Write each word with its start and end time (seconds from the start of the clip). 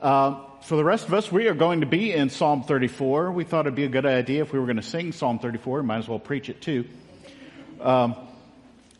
Uh, 0.00 0.40
for 0.62 0.76
the 0.76 0.84
rest 0.84 1.08
of 1.08 1.12
us, 1.12 1.30
we 1.30 1.46
are 1.48 1.54
going 1.54 1.80
to 1.80 1.86
be 1.86 2.14
in 2.14 2.30
Psalm 2.30 2.62
34. 2.62 3.32
We 3.32 3.44
thought 3.44 3.66
it'd 3.66 3.74
be 3.74 3.84
a 3.84 3.88
good 3.88 4.06
idea 4.06 4.40
if 4.40 4.50
we 4.50 4.58
were 4.58 4.64
going 4.64 4.76
to 4.76 4.82
sing 4.82 5.12
Psalm 5.12 5.38
34. 5.38 5.82
Might 5.82 5.98
as 5.98 6.08
well 6.08 6.18
preach 6.18 6.48
it 6.48 6.62
too. 6.62 6.86
Um, 7.82 8.16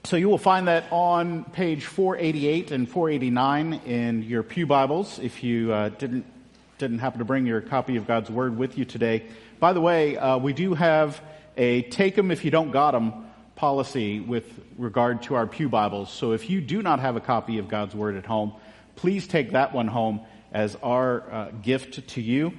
so 0.05 0.17
you 0.17 0.29
will 0.29 0.37
find 0.37 0.69
that 0.69 0.85
on 0.91 1.45
page 1.45 1.87
488 1.87 2.71
and 2.71 2.87
489 2.87 3.73
in 3.87 4.23
your 4.25 4.43
Pew 4.43 4.67
Bibles 4.67 5.19
if 5.19 5.43
you 5.43 5.73
uh, 5.73 5.89
didn't, 5.89 6.27
didn't 6.77 6.99
happen 6.99 7.21
to 7.21 7.25
bring 7.25 7.47
your 7.47 7.63
copy 7.63 7.97
of 7.97 8.07
God's 8.07 8.31
Word 8.31 8.59
with 8.59 8.77
you 8.77 8.85
today. 8.85 9.25
By 9.59 9.73
the 9.73 9.81
way, 9.81 10.19
uh, 10.19 10.37
we 10.37 10.53
do 10.53 10.75
have 10.75 11.19
a 11.57 11.81
take 11.81 12.15
them 12.15 12.31
if 12.31 12.45
you 12.45 12.51
don't 12.51 12.73
got 12.73 12.91
them 12.91 13.27
policy 13.57 14.21
with 14.21 14.45
regard 14.77 15.23
to 15.23 15.35
our 15.35 15.47
Pew 15.47 15.71
Bibles. 15.71 16.11
So 16.11 16.33
if 16.33 16.51
you 16.51 16.61
do 16.61 16.83
not 16.83 17.01
have 17.01 17.17
a 17.17 17.21
copy 17.21 17.57
of 17.57 17.69
God's 17.69 17.95
Word 17.95 18.17
at 18.17 18.27
home, 18.27 18.53
please 18.97 19.27
take 19.27 19.53
that 19.53 19.73
one 19.73 19.89
home 19.89 20.21
as 20.53 20.77
our 20.83 21.31
uh, 21.31 21.51
gift 21.63 22.09
to 22.09 22.21
you 22.21 22.53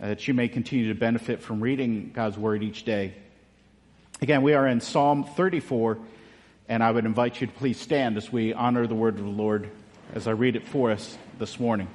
uh, 0.00 0.08
that 0.08 0.28
you 0.28 0.34
may 0.34 0.48
continue 0.48 0.88
to 0.88 0.98
benefit 0.98 1.40
from 1.42 1.60
reading 1.60 2.10
God's 2.14 2.38
Word 2.38 2.62
each 2.62 2.84
day. 2.84 3.14
Again, 4.20 4.42
we 4.42 4.54
are 4.54 4.66
in 4.66 4.80
Psalm 4.80 5.24
34 5.24 5.98
and 6.68 6.82
I 6.82 6.90
would 6.90 7.04
invite 7.04 7.40
you 7.40 7.46
to 7.46 7.52
please 7.52 7.78
stand 7.78 8.16
as 8.16 8.32
we 8.32 8.54
honor 8.54 8.86
the 8.86 8.94
word 8.94 9.18
of 9.18 9.24
the 9.24 9.30
Lord 9.30 9.68
as 10.14 10.26
I 10.26 10.30
read 10.30 10.56
it 10.56 10.66
for 10.66 10.90
us 10.90 11.18
this 11.38 11.58
morning. 11.58 11.88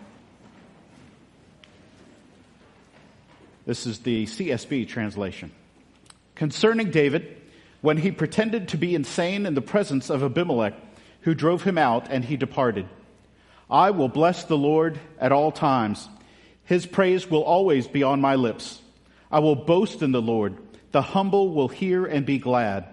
This 3.66 3.88
is 3.88 4.00
the 4.00 4.26
CSB 4.26 4.88
translation. 4.88 5.52
Concerning 6.36 6.92
David, 6.92 7.42
when 7.82 7.98
he 7.98 8.12
pretended 8.12 8.68
to 8.70 8.78
be 8.78 8.96
insane 8.96 9.46
in 9.46 9.56
the 9.56 9.62
presence 9.62 10.10
of 10.10 10.24
Abimelech, 10.24 10.74
who 11.22 11.34
drove 11.34 11.64
him 11.64 11.78
out, 11.78 12.08
and 12.10 12.24
he 12.24 12.38
departed. 12.38 12.88
I 13.70 13.92
will 13.92 14.08
bless 14.08 14.44
the 14.46 14.58
Lord 14.58 15.00
at 15.20 15.32
all 15.32 15.52
times. 15.52 16.08
His 16.64 16.86
praise 16.86 17.30
will 17.30 17.44
always 17.44 17.88
be 17.88 18.04
on 18.04 18.22
my 18.22 18.36
lips. 18.36 18.82
I 19.32 19.40
will 19.40 19.56
boast 19.56 20.02
in 20.02 20.12
the 20.12 20.22
Lord. 20.22 20.58
The 20.92 21.02
humble 21.02 21.54
will 21.54 21.68
hear 21.68 22.06
and 22.06 22.26
be 22.26 22.38
glad. 22.38 22.86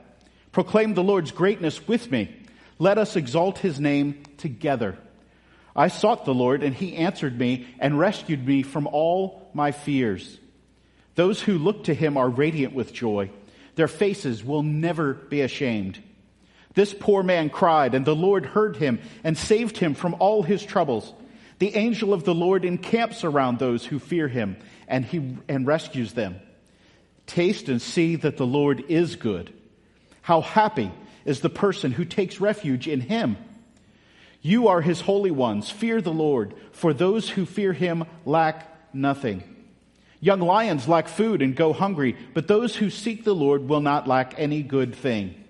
Proclaim 0.53 0.95
the 0.95 1.03
Lord's 1.03 1.31
greatness 1.31 1.87
with 1.87 2.11
me. 2.11 2.35
Let 2.79 2.99
us 2.99 3.17
exalt 3.17 3.59
his 3.59 3.79
name 3.79 4.23
together. 4.37 4.99
I 5.77 5.89
sought 5.89 6.25
the 6.25 6.35
Lord, 6.35 6.63
and 6.63 6.75
he 6.75 6.97
answered 6.97 7.39
me 7.39 7.67
and 7.79 7.99
rescued 7.99 8.47
me 8.47 8.63
from 8.63 8.87
all 8.87 9.51
my 9.55 9.73
fears. 9.73 10.39
Those 11.15 11.41
who 11.41 11.59
look 11.59 11.85
to 11.85 11.95
him 11.95 12.17
are 12.17 12.29
radiant 12.29 12.75
with 12.75 12.93
joy. 12.93 13.31
Their 13.77 13.89
faces 13.89 14.45
will 14.45 14.63
never 14.63 15.15
be 15.15 15.41
ashamed. 15.41 16.01
This 16.75 16.93
poor 16.93 17.23
man 17.23 17.51
cried, 17.51 17.95
and 17.95 18.05
the 18.05 18.17
Lord 18.17 18.47
heard 18.47 18.77
him 18.77 19.01
and 19.23 19.39
saved 19.39 19.79
him 19.79 19.95
from 19.95 20.17
all 20.19 20.43
his 20.43 20.65
troubles. 20.65 21.13
The 21.61 21.77
angel 21.77 22.13
of 22.13 22.25
the 22.25 22.35
Lord 22.35 22.65
encamps 22.65 23.23
around 23.23 23.59
those 23.59 23.87
who 23.87 23.99
fear 23.99 24.27
him, 24.27 24.57
and 24.89 25.05
he 25.05 25.37
and 25.49 25.67
rescues 25.67 26.13
them. 26.13 26.41
Taste 27.27 27.69
and 27.69 27.81
see 27.81 28.17
that 28.17 28.37
the 28.37 28.47
Lord 28.47 28.85
is 28.89 29.17
good. 29.17 29.53
How 30.23 30.41
happy 30.41 30.91
is 31.25 31.41
the 31.41 31.51
person 31.51 31.93
who 31.93 32.05
takes 32.05 32.41
refuge 32.41 32.89
in 32.89 33.01
him. 33.01 33.37
You 34.43 34.69
are 34.69 34.81
his 34.81 35.01
holy 35.01 35.31
ones. 35.31 35.71
Fear 35.71 36.03
the 36.03 36.13
Lord, 36.13 36.55
for 36.73 36.93
those 36.93 37.31
who 37.31 37.47
fear 37.47 37.73
him 37.73 38.05
lack 38.27 38.95
nothing. 38.95 39.43
Young 40.21 40.41
lions 40.41 40.89
lack 40.89 41.09
food 41.09 41.41
and 41.41 41.55
go 41.55 41.73
hungry, 41.73 42.17
but 42.35 42.49
those 42.49 42.77
who 42.77 42.91
seek 42.91 43.25
the 43.25 43.35
Lord 43.35 43.69
will 43.69 43.81
not 43.81 44.09
lack 44.09 44.35
any 44.37 44.63
good 44.63 44.95
thing. 44.95 45.44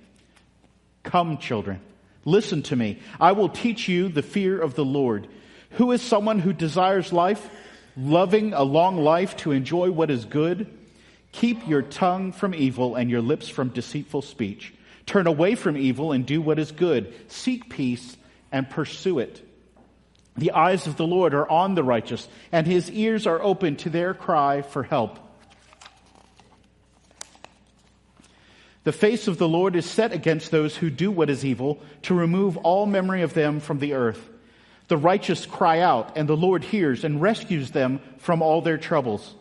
Come, 1.05 1.39
children, 1.39 1.81
listen 2.25 2.63
to 2.65 2.77
me. 2.77 2.99
I 3.21 3.33
will 3.33 3.49
teach 3.49 3.89
you 3.89 4.09
the 4.09 4.23
fear 4.23 4.61
of 4.61 4.75
the 4.75 4.85
Lord. 4.85 5.29
Who 5.73 5.93
is 5.93 6.03
someone 6.03 6.41
who 6.41 6.53
desires 6.53 7.13
life, 7.13 7.49
loving 7.97 8.53
a 8.53 8.65
long 8.65 8.97
life 8.97 9.37
to 9.39 9.53
enjoy 9.53 9.93
what 9.93 10.11
is 10.11 10.25
good? 10.25 10.67
Keep 11.33 11.69
your 11.69 11.83
tongue 11.83 12.33
from 12.33 12.55
evil 12.55 12.97
and 12.97 13.11
your 13.11 13.21
lips 13.21 13.49
from 13.49 13.69
deceitful 13.69 14.23
speech. 14.23 14.73
Turn 15.07 15.27
away 15.27 15.55
from 15.55 15.77
evil 15.77 16.13
and 16.13 16.25
do 16.25 16.41
what 16.41 16.59
is 16.59 16.73
good. 16.73 17.14
Seek 17.31 17.69
peace 17.69 18.17
and 18.51 18.69
pursue 18.69 19.19
it. 19.19 19.43
The 20.37 20.53
eyes 20.53 20.87
of 20.87 20.97
the 20.97 21.07
Lord 21.07 21.35
are 21.35 21.48
on 21.48 21.75
the 21.75 21.85
righteous, 21.85 22.27
and 22.51 22.67
his 22.67 22.91
ears 22.91 23.27
are 23.27 23.43
open 23.43 23.77
to 23.77 23.91
their 23.91 24.14
cry 24.14 24.63
for 24.63 24.83
help. 24.83 25.19
The 28.84 28.92
face 28.92 29.28
of 29.28 29.39
the 29.39 29.48
Lord 29.48 29.77
is 29.77 29.86
set 29.86 30.12
against 30.12 30.50
those 30.50 30.77
who 30.77 30.90
do 30.90 31.11
what 31.11 31.30
is 31.30 31.45
evil, 31.45 31.80
to 32.02 32.14
remove 32.14 32.58
all 32.58 32.84
memory 32.84 33.22
of 33.22 33.33
them 33.33 33.61
from 33.61 33.78
the 33.78 33.95
earth. 33.95 34.28
The 34.89 34.98
righteous 34.98 35.46
cry 35.46 35.80
out, 35.80 36.17
and 36.17 36.28
the 36.28 36.36
Lord 36.36 36.62
hears 36.62 37.02
and 37.02 37.20
rescues 37.20 37.70
them 37.70 38.00
from 38.18 38.42
all 38.42 38.61
their 38.61 38.77
troubles. 38.77 39.34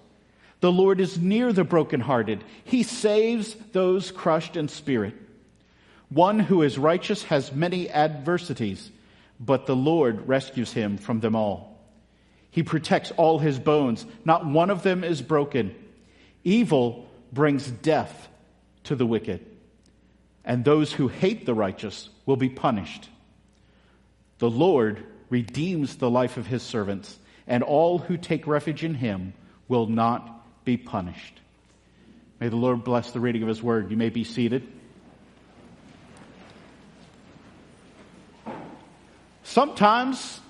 The 0.62 0.72
Lord 0.72 1.02
is 1.02 1.20
near 1.20 1.52
the 1.52 1.66
brokenhearted. 1.66 2.42
He 2.64 2.84
saves 2.84 3.54
those 3.74 4.12
crushed 4.12 4.56
in 4.56 4.70
spirit. 4.70 5.14
One 6.08 6.40
who 6.40 6.62
is 6.62 6.78
righteous 6.78 7.24
has 7.24 7.52
many 7.52 7.90
adversities, 7.90 8.90
but 9.42 9.66
the 9.66 9.76
Lord 9.76 10.26
rescues 10.26 10.72
him 10.72 10.98
from 10.98 11.20
them 11.20 11.36
all. 11.36 11.78
He 12.50 12.64
protects 12.64 13.12
all 13.18 13.40
his 13.40 13.60
bones. 13.60 14.06
Not 14.24 14.46
one 14.46 14.70
of 14.70 14.84
them 14.84 15.04
is 15.04 15.22
broken. 15.22 15.76
Evil 16.46 17.10
brings 17.34 17.70
death 17.70 18.30
to 18.86 18.96
the 18.96 19.06
wicked, 19.06 19.46
and 20.44 20.64
those 20.64 20.92
who 20.92 21.08
hate 21.08 21.46
the 21.46 21.54
righteous 21.54 22.10
will 22.26 22.36
be 22.36 22.50
punished. 22.50 23.10
The 24.40 24.50
Lord 24.50 25.04
redeems 25.30 25.96
the 25.96 26.10
life 26.10 26.38
of 26.38 26.48
his 26.48 26.64
servants, 26.64 27.18
and 27.48 27.64
all 27.64 27.98
who 27.98 28.18
take 28.18 28.46
refuge 28.48 28.84
in 28.84 28.94
him 28.94 29.34
will 29.68 29.88
not 29.88 30.66
be 30.66 30.78
punished. 30.78 31.40
May 32.40 32.50
the 32.50 32.56
Lord 32.56 32.84
bless 32.84 33.12
the 33.12 33.20
reading 33.20 33.42
of 33.42 33.48
his 33.48 33.64
word. 33.64 33.90
You 33.90 33.98
may 33.98 34.10
be 34.10 34.24
seated. 34.24 34.68
Sometimes 39.44 40.42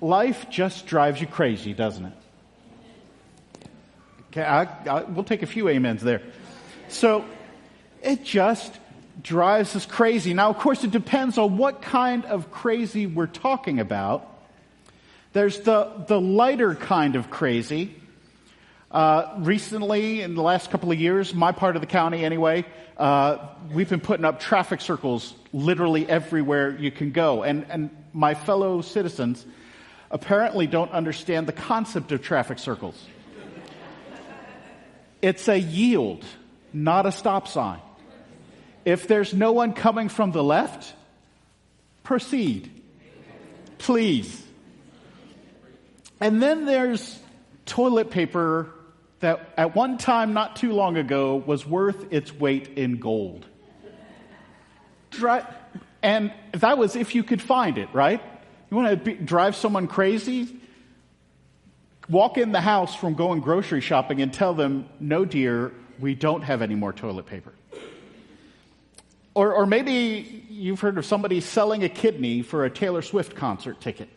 life 0.00 0.48
just 0.50 0.86
drives 0.86 1.20
you 1.20 1.26
crazy, 1.26 1.74
doesn't 1.74 2.06
it? 2.06 2.12
Okay, 4.28 4.42
I, 4.42 4.62
I, 4.62 5.02
we'll 5.02 5.24
take 5.24 5.42
a 5.42 5.46
few 5.46 5.68
amens 5.68 6.02
there. 6.02 6.22
So 6.88 7.24
it 8.02 8.24
just 8.24 8.72
drives 9.22 9.76
us 9.76 9.86
crazy. 9.86 10.34
Now, 10.34 10.50
of 10.50 10.58
course, 10.58 10.84
it 10.84 10.90
depends 10.90 11.38
on 11.38 11.56
what 11.56 11.82
kind 11.82 12.24
of 12.24 12.50
crazy 12.50 13.06
we're 13.06 13.26
talking 13.26 13.80
about. 13.80 14.26
There's 15.32 15.60
the, 15.60 16.04
the 16.08 16.20
lighter 16.20 16.74
kind 16.74 17.16
of 17.16 17.30
crazy, 17.30 17.94
uh, 18.90 19.36
recently, 19.38 20.20
in 20.20 20.34
the 20.34 20.42
last 20.42 20.70
couple 20.70 20.90
of 20.90 20.98
years, 20.98 21.32
my 21.32 21.52
part 21.52 21.76
of 21.76 21.82
the 21.82 21.86
county 21.86 22.24
anyway, 22.24 22.64
uh, 22.96 23.38
we've 23.72 23.88
been 23.88 24.00
putting 24.00 24.24
up 24.24 24.40
traffic 24.40 24.80
circles 24.80 25.32
literally 25.52 26.08
everywhere 26.08 26.76
you 26.76 26.90
can 26.90 27.12
go. 27.12 27.44
And, 27.44 27.66
and 27.70 27.90
my 28.12 28.34
fellow 28.34 28.80
citizens 28.80 29.46
apparently 30.10 30.66
don't 30.66 30.90
understand 30.90 31.46
the 31.46 31.52
concept 31.52 32.10
of 32.10 32.20
traffic 32.20 32.58
circles. 32.58 33.00
It's 35.22 35.46
a 35.46 35.56
yield, 35.58 36.24
not 36.72 37.06
a 37.06 37.12
stop 37.12 37.46
sign. 37.46 37.78
If 38.90 39.06
there's 39.06 39.32
no 39.32 39.52
one 39.52 39.72
coming 39.72 40.08
from 40.08 40.32
the 40.32 40.42
left, 40.42 40.94
proceed. 42.02 42.68
Please. 43.78 44.44
And 46.18 46.42
then 46.42 46.64
there's 46.64 47.16
toilet 47.66 48.10
paper 48.10 48.68
that 49.20 49.54
at 49.56 49.76
one 49.76 49.96
time 49.96 50.32
not 50.32 50.56
too 50.56 50.72
long 50.72 50.96
ago 50.96 51.36
was 51.36 51.64
worth 51.64 52.12
its 52.12 52.34
weight 52.34 52.70
in 52.76 52.98
gold. 52.98 53.46
and 56.02 56.32
that 56.54 56.76
was 56.76 56.96
if 56.96 57.14
you 57.14 57.22
could 57.22 57.40
find 57.40 57.78
it, 57.78 57.90
right? 57.92 58.20
You 58.72 58.76
want 58.76 58.90
to 58.90 58.96
be, 58.96 59.14
drive 59.14 59.54
someone 59.54 59.86
crazy? 59.86 60.48
Walk 62.08 62.38
in 62.38 62.50
the 62.50 62.60
house 62.60 62.96
from 62.96 63.14
going 63.14 63.40
grocery 63.40 63.82
shopping 63.82 64.20
and 64.20 64.32
tell 64.34 64.52
them, 64.52 64.88
no, 64.98 65.24
dear, 65.24 65.72
we 66.00 66.16
don't 66.16 66.42
have 66.42 66.60
any 66.60 66.74
more 66.74 66.92
toilet 66.92 67.26
paper. 67.26 67.52
Or, 69.40 69.54
or 69.54 69.64
maybe 69.64 70.44
you've 70.50 70.80
heard 70.80 70.98
of 70.98 71.06
somebody 71.06 71.40
selling 71.40 71.82
a 71.82 71.88
kidney 71.88 72.42
for 72.42 72.66
a 72.66 72.70
Taylor 72.70 73.00
Swift 73.00 73.34
concert 73.34 73.80
ticket. 73.80 74.10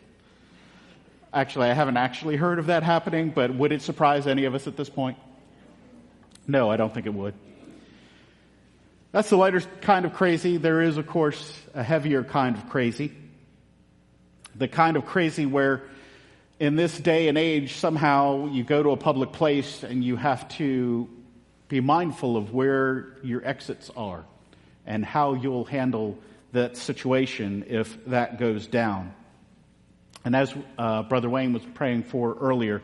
Actually, 1.33 1.69
I 1.69 1.73
haven't 1.73 1.95
actually 1.95 2.35
heard 2.35 2.59
of 2.59 2.65
that 2.65 2.83
happening, 2.83 3.29
but 3.29 3.55
would 3.55 3.71
it 3.71 3.81
surprise 3.81 4.27
any 4.27 4.43
of 4.43 4.53
us 4.53 4.67
at 4.67 4.75
this 4.75 4.89
point? 4.89 5.17
No, 6.45 6.69
I 6.69 6.75
don't 6.75 6.93
think 6.93 7.05
it 7.05 7.13
would. 7.13 7.35
That's 9.13 9.29
the 9.29 9.37
lighter 9.37 9.61
kind 9.79 10.03
of 10.03 10.13
crazy. 10.13 10.57
There 10.57 10.81
is, 10.81 10.97
of 10.97 11.07
course, 11.07 11.57
a 11.73 11.83
heavier 11.83 12.25
kind 12.25 12.57
of 12.57 12.67
crazy. 12.67 13.13
The 14.55 14.67
kind 14.67 14.97
of 14.97 15.05
crazy 15.05 15.45
where 15.45 15.83
in 16.59 16.75
this 16.75 16.97
day 16.97 17.29
and 17.29 17.37
age, 17.37 17.75
somehow 17.75 18.47
you 18.47 18.65
go 18.65 18.83
to 18.83 18.89
a 18.89 18.97
public 18.97 19.31
place 19.31 19.83
and 19.83 20.03
you 20.03 20.17
have 20.17 20.49
to 20.57 21.07
be 21.69 21.79
mindful 21.79 22.35
of 22.35 22.53
where 22.53 23.15
your 23.23 23.41
exits 23.47 23.89
are 23.95 24.25
and 24.85 25.03
how 25.03 25.33
you'll 25.33 25.65
handle 25.65 26.17
that 26.51 26.77
situation 26.77 27.65
if 27.67 27.97
that 28.05 28.39
goes 28.39 28.67
down. 28.67 29.13
And 30.25 30.35
as 30.35 30.53
uh, 30.77 31.03
Brother 31.03 31.29
Wayne 31.29 31.53
was 31.53 31.63
praying 31.73 32.03
for 32.03 32.37
earlier, 32.39 32.81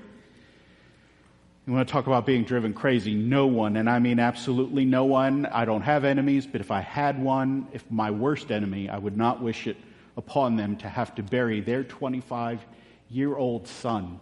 you 1.66 1.74
want 1.74 1.88
to 1.88 1.92
talk 1.92 2.08
about 2.08 2.26
being 2.26 2.44
driven 2.46 2.74
crazy. 2.74 3.14
No 3.14 3.46
one, 3.46 3.78
and 3.78 3.90
I 3.90 4.00
mean 4.00 4.20
absolutely 4.20 4.86
no 4.86 5.06
one. 5.06 5.46
I 5.46 5.66
don't 5.66 5.84
have 5.84 6.04
enemies, 6.04 6.48
but 6.48 6.62
if 6.62 6.72
I 6.72 6.82
had 6.82 7.22
one, 7.22 7.68
if 7.72 7.90
my 7.92 8.12
worst 8.12 8.52
enemy, 8.52 8.90
I 8.90 8.98
would 8.98 9.16
not 9.16 9.42
wish 9.42 9.68
it 9.68 9.78
upon 10.18 10.56
them 10.56 10.78
to 10.78 10.90
have 10.90 11.14
to 11.16 11.24
bury 11.24 11.62
their 11.62 11.84
25 11.84 12.66
year 13.10 13.36
old 13.36 13.68
son, 13.68 14.20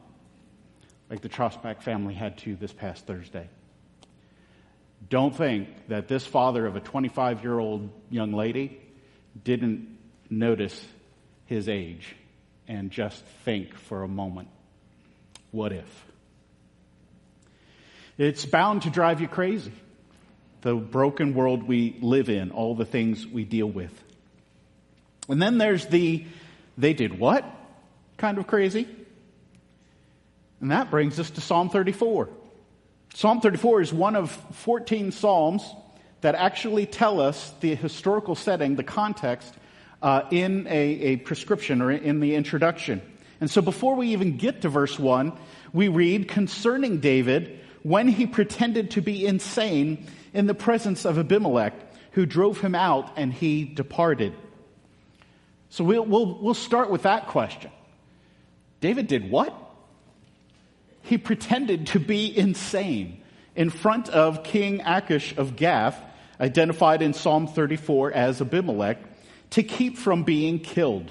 like 1.09 1.21
the 1.21 1.29
Trostback 1.29 1.81
family 1.81 2.13
had 2.13 2.37
to 2.39 2.55
this 2.55 2.73
past 2.73 3.07
Thursday. 3.07 3.47
Don't 5.09 5.35
think 5.35 5.69
that 5.87 6.07
this 6.07 6.25
father 6.25 6.65
of 6.65 6.75
a 6.75 6.79
25 6.79 7.43
year 7.43 7.57
old 7.57 7.89
young 8.09 8.33
lady 8.33 8.79
didn't 9.43 9.97
notice 10.29 10.85
his 11.45 11.69
age 11.69 12.15
and 12.67 12.91
just 12.91 13.23
think 13.45 13.73
for 13.75 14.03
a 14.03 14.07
moment, 14.07 14.49
what 15.51 15.71
if? 15.71 16.05
It's 18.17 18.45
bound 18.45 18.81
to 18.81 18.89
drive 18.89 19.21
you 19.21 19.27
crazy. 19.27 19.71
The 20.61 20.75
broken 20.75 21.33
world 21.33 21.63
we 21.63 21.97
live 22.01 22.29
in, 22.29 22.51
all 22.51 22.75
the 22.75 22.85
things 22.85 23.25
we 23.25 23.45
deal 23.45 23.67
with. 23.67 23.93
And 25.29 25.41
then 25.41 25.57
there's 25.57 25.85
the 25.85 26.25
they 26.77 26.93
did 26.93 27.17
what 27.17 27.45
kind 28.17 28.37
of 28.37 28.47
crazy. 28.47 28.87
And 30.59 30.71
that 30.71 30.89
brings 30.89 31.19
us 31.19 31.29
to 31.31 31.41
Psalm 31.41 31.69
34. 31.69 32.29
Psalm 33.13 33.41
34 33.41 33.81
is 33.81 33.93
one 33.93 34.15
of 34.15 34.31
14 34.31 35.11
Psalms 35.11 35.63
that 36.21 36.35
actually 36.35 36.85
tell 36.85 37.19
us 37.19 37.53
the 37.61 37.75
historical 37.75 38.35
setting, 38.35 38.75
the 38.75 38.83
context, 38.83 39.53
uh, 40.01 40.23
in 40.31 40.67
a, 40.67 40.71
a 40.71 41.15
prescription 41.17 41.81
or 41.81 41.91
in 41.91 42.19
the 42.19 42.35
introduction. 42.35 43.01
And 43.39 43.49
so 43.49 43.61
before 43.61 43.95
we 43.95 44.09
even 44.09 44.37
get 44.37 44.61
to 44.61 44.69
verse 44.69 44.97
1, 44.97 45.33
we 45.73 45.87
read 45.87 46.27
concerning 46.27 46.99
David 46.99 47.59
when 47.83 48.07
he 48.07 48.25
pretended 48.25 48.91
to 48.91 49.01
be 49.01 49.25
insane 49.25 50.07
in 50.33 50.47
the 50.47 50.53
presence 50.53 51.05
of 51.05 51.17
Abimelech, 51.17 51.73
who 52.11 52.25
drove 52.25 52.59
him 52.59 52.75
out 52.75 53.13
and 53.15 53.31
he 53.31 53.63
departed. 53.63 54.33
So 55.69 55.83
we'll, 55.83 56.05
we'll, 56.05 56.39
we'll 56.41 56.53
start 56.53 56.89
with 56.89 57.03
that 57.03 57.27
question. 57.27 57.71
David 58.79 59.07
did 59.07 59.29
what? 59.29 59.53
He 61.07 61.17
pretended 61.17 61.87
to 61.87 61.99
be 61.99 62.37
insane 62.37 63.21
in 63.55 63.69
front 63.69 64.09
of 64.09 64.43
King 64.43 64.81
Achish 64.85 65.33
of 65.37 65.55
Gath, 65.55 65.97
identified 66.39 67.01
in 67.01 67.13
Psalm 67.13 67.47
34 67.47 68.11
as 68.11 68.41
Abimelech, 68.41 68.97
to 69.51 69.63
keep 69.63 69.97
from 69.97 70.23
being 70.23 70.59
killed. 70.59 71.09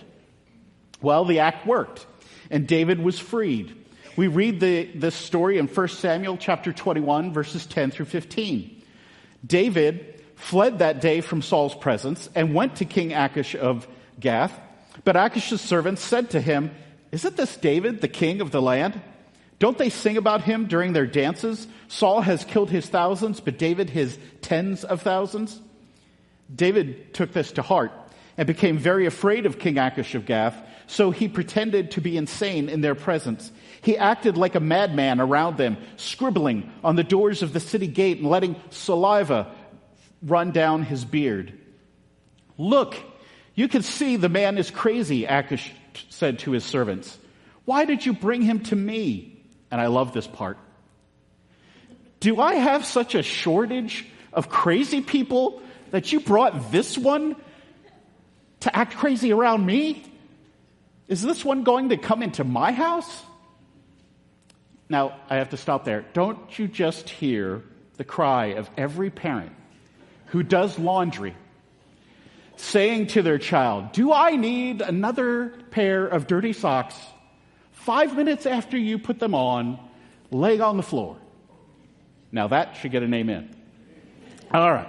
Well, 1.01 1.25
the 1.25 1.39
act 1.39 1.67
worked, 1.67 2.05
and 2.51 2.67
David 2.67 3.03
was 3.03 3.19
freed. 3.19 3.75
We 4.17 4.29
read 4.29 4.61
the, 4.61 4.85
this 4.95 5.15
story 5.15 5.57
in 5.57 5.67
1 5.67 5.89
Samuel 5.89 6.37
chapter 6.37 6.75
21, 6.75 7.33
verses 7.33 7.65
10 7.65 7.91
through 7.91 8.05
15. 8.05 8.83
David 9.47 10.23
fled 10.35 10.81
that 10.81 11.01
day 11.01 11.23
from 11.23 11.41
Saul's 11.41 11.75
presence 11.75 12.29
and 12.35 12.55
went 12.55 12.77
to 12.77 12.85
King 12.85 13.15
Achish 13.15 13.55
of 13.55 13.89
Gath. 14.21 14.53
But 15.05 15.17
Achish's 15.17 15.63
servants 15.63 16.03
said 16.03 16.31
to 16.31 16.41
him, 16.41 16.71
Isn't 17.13 17.39
this 17.39 17.57
David, 17.57 18.03
the 18.03 18.09
king 18.09 18.43
of 18.43 18.51
the 18.51 18.61
land? 18.61 19.01
Don't 19.59 19.79
they 19.79 19.89
sing 19.89 20.17
about 20.17 20.43
him 20.43 20.67
during 20.67 20.93
their 20.93 21.07
dances? 21.07 21.67
Saul 21.89 22.21
has 22.21 22.45
killed 22.45 22.71
his 22.71 22.87
thousands, 22.87 23.41
but 23.41 23.59
David 23.59 23.89
his 23.89 24.19
tens 24.43 24.85
of 24.85 25.03
thousands. 25.03 25.59
David 26.55 27.15
took 27.15 27.33
this 27.33 27.53
to 27.53 27.63
heart 27.63 27.93
and 28.37 28.47
became 28.47 28.77
very 28.77 29.07
afraid 29.07 29.47
of 29.47 29.59
King 29.59 29.79
Achish 29.79 30.15
of 30.15 30.27
Gath, 30.27 30.57
so 30.87 31.11
he 31.11 31.27
pretended 31.27 31.93
to 31.93 32.01
be 32.01 32.17
insane 32.17 32.69
in 32.69 32.83
their 32.83 32.95
presence. 32.95 33.51
He 33.81 33.97
acted 33.97 34.37
like 34.37 34.55
a 34.55 34.61
madman 34.61 35.21
around 35.21 35.57
them, 35.57 35.79
scribbling 35.97 36.71
on 36.85 36.97
the 36.97 37.03
doors 37.03 37.43
of 37.43 37.53
the 37.53 37.61
city 37.61 37.87
gate 37.87 38.19
and 38.19 38.29
letting 38.29 38.57
saliva 38.71 39.51
run 40.23 40.51
down 40.51 40.83
his 40.83 41.05
beard. 41.05 41.59
Look, 42.59 42.95
you 43.55 43.69
can 43.69 43.83
see 43.83 44.17
the 44.17 44.29
man 44.29 44.59
is 44.59 44.71
crazy, 44.71 45.25
Achish 45.25 45.73
said 46.11 46.41
to 46.41 46.53
his 46.53 46.65
servants. 46.65 47.19
Why 47.65 47.85
did 47.85 48.05
you 48.05 48.13
bring 48.13 48.43
him 48.43 48.61
to 48.65 48.77
me? 48.77 49.36
And 49.77 49.83
I 49.83 49.89
love 49.89 50.15
this 50.15 50.27
part. 50.27 50.57
Do 52.19 52.41
I 52.41 52.55
have 52.55 52.87
such 52.87 53.15
a 53.15 53.23
shortage 53.23 54.07
of 54.33 54.49
crazy 54.49 55.03
people 55.03 55.61
that 55.91 56.13
you 56.13 56.21
brought 56.21 56.73
this 56.73 56.97
one 56.97 57.37
to 58.61 58.75
act 58.75 58.97
crazy 58.97 59.35
around 59.35 59.67
me? 59.67 60.03
Is 61.09 61.21
this 61.21 61.45
one 61.45 61.63
going 61.63 61.91
to 61.91 61.99
come 61.99 62.23
into 62.23 62.43
my 62.43 62.73
house? 62.73 63.23
Now, 64.89 65.21
I 65.29 65.37
have 65.37 65.51
to 65.51 65.59
stop 65.59 65.85
there. 65.85 66.07
Don't 66.15 66.59
you 66.59 66.69
just 66.69 67.11
hear 67.11 67.63
the 67.99 68.05
cry 68.05 68.55
of 68.55 68.71
every 68.79 69.11
parent 69.11 69.53
who 70.29 70.43
does 70.43 70.79
laundry 70.79 71.37
saying 72.57 73.09
to 73.09 73.21
their 73.21 73.37
child, 73.37 73.93
Do 73.93 74.11
I 74.11 74.37
need 74.37 74.81
another 74.81 75.51
pair 75.71 76.07
of 76.07 76.27
dirty 76.27 76.55
socks 76.55 76.97
five 77.87 78.17
minutes 78.17 78.47
after 78.47 78.77
you 78.77 78.99
put 78.99 79.21
them 79.21 79.33
on, 79.33 79.79
laying 80.33 80.61
on 80.61 80.77
the 80.77 80.83
floor? 80.83 81.17
Now, 82.33 82.49
that 82.49 82.77
should 82.77 82.91
get 82.91 83.05
an 83.05 83.15
amen. 83.15 83.55
All 84.53 84.73
right. 84.73 84.89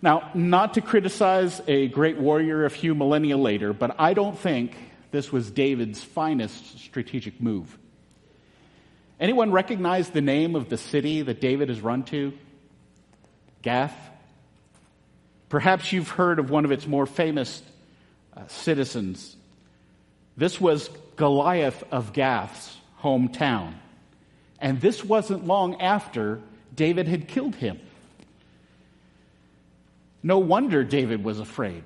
Now, 0.00 0.30
not 0.32 0.74
to 0.74 0.80
criticize 0.80 1.60
a 1.68 1.88
great 1.88 2.16
warrior 2.16 2.64
a 2.64 2.70
few 2.70 2.94
millennia 2.94 3.36
later, 3.36 3.74
but 3.74 3.94
I 4.00 4.14
don't 4.14 4.38
think 4.38 4.74
this 5.10 5.30
was 5.30 5.50
David's 5.50 6.02
finest 6.02 6.78
strategic 6.78 7.42
move. 7.42 7.78
Anyone 9.20 9.52
recognize 9.52 10.08
the 10.08 10.22
name 10.22 10.56
of 10.56 10.70
the 10.70 10.78
city 10.78 11.20
that 11.20 11.42
David 11.42 11.68
has 11.68 11.82
run 11.82 12.04
to? 12.04 12.32
Gath? 13.60 13.94
Perhaps 15.50 15.92
you've 15.92 16.08
heard 16.08 16.38
of 16.38 16.48
one 16.48 16.64
of 16.64 16.72
its 16.72 16.86
more 16.86 17.04
famous 17.04 17.62
uh, 18.34 18.46
citizens. 18.46 19.36
This 20.38 20.58
was 20.58 20.88
Goliath 21.16 21.82
of 21.90 22.12
Gath's 22.12 22.76
hometown. 23.02 23.74
And 24.60 24.80
this 24.80 25.04
wasn't 25.04 25.46
long 25.46 25.80
after 25.80 26.40
David 26.74 27.08
had 27.08 27.28
killed 27.28 27.54
him. 27.54 27.80
No 30.22 30.38
wonder 30.38 30.84
David 30.84 31.24
was 31.24 31.40
afraid. 31.40 31.82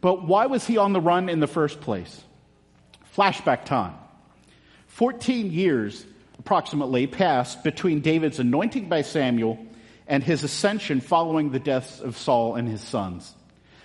But 0.00 0.26
why 0.26 0.46
was 0.46 0.66
he 0.66 0.78
on 0.78 0.92
the 0.92 1.00
run 1.00 1.28
in 1.28 1.40
the 1.40 1.46
first 1.46 1.80
place? 1.80 2.22
Flashback 3.16 3.64
time. 3.64 3.94
14 4.88 5.50
years 5.50 6.04
approximately 6.38 7.06
passed 7.06 7.62
between 7.62 8.00
David's 8.00 8.38
anointing 8.38 8.88
by 8.88 9.02
Samuel 9.02 9.58
and 10.06 10.22
his 10.22 10.44
ascension 10.44 11.00
following 11.00 11.50
the 11.50 11.58
deaths 11.58 12.00
of 12.00 12.16
Saul 12.16 12.56
and 12.56 12.68
his 12.68 12.80
sons. 12.80 13.34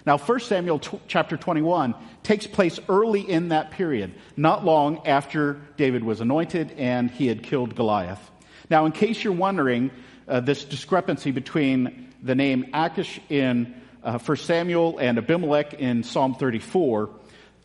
Now, 0.05 0.17
1 0.17 0.39
Samuel 0.41 0.79
t- 0.79 0.99
chapter 1.07 1.37
21 1.37 1.95
takes 2.23 2.47
place 2.47 2.79
early 2.87 3.21
in 3.21 3.49
that 3.49 3.71
period, 3.71 4.13
not 4.37 4.63
long 4.65 5.05
after 5.05 5.59
David 5.77 6.03
was 6.03 6.21
anointed 6.21 6.71
and 6.77 7.11
he 7.11 7.27
had 7.27 7.43
killed 7.43 7.75
Goliath. 7.75 8.31
Now, 8.69 8.85
in 8.85 8.91
case 8.91 9.23
you're 9.23 9.33
wondering, 9.33 9.91
uh, 10.27 10.39
this 10.39 10.63
discrepancy 10.63 11.31
between 11.31 12.13
the 12.21 12.35
name 12.35 12.69
Achish 12.73 13.19
in 13.29 13.81
uh, 14.03 14.19
1 14.19 14.37
Samuel 14.37 14.97
and 14.99 15.17
Abimelech 15.17 15.73
in 15.73 16.03
Psalm 16.03 16.35
34, 16.35 17.09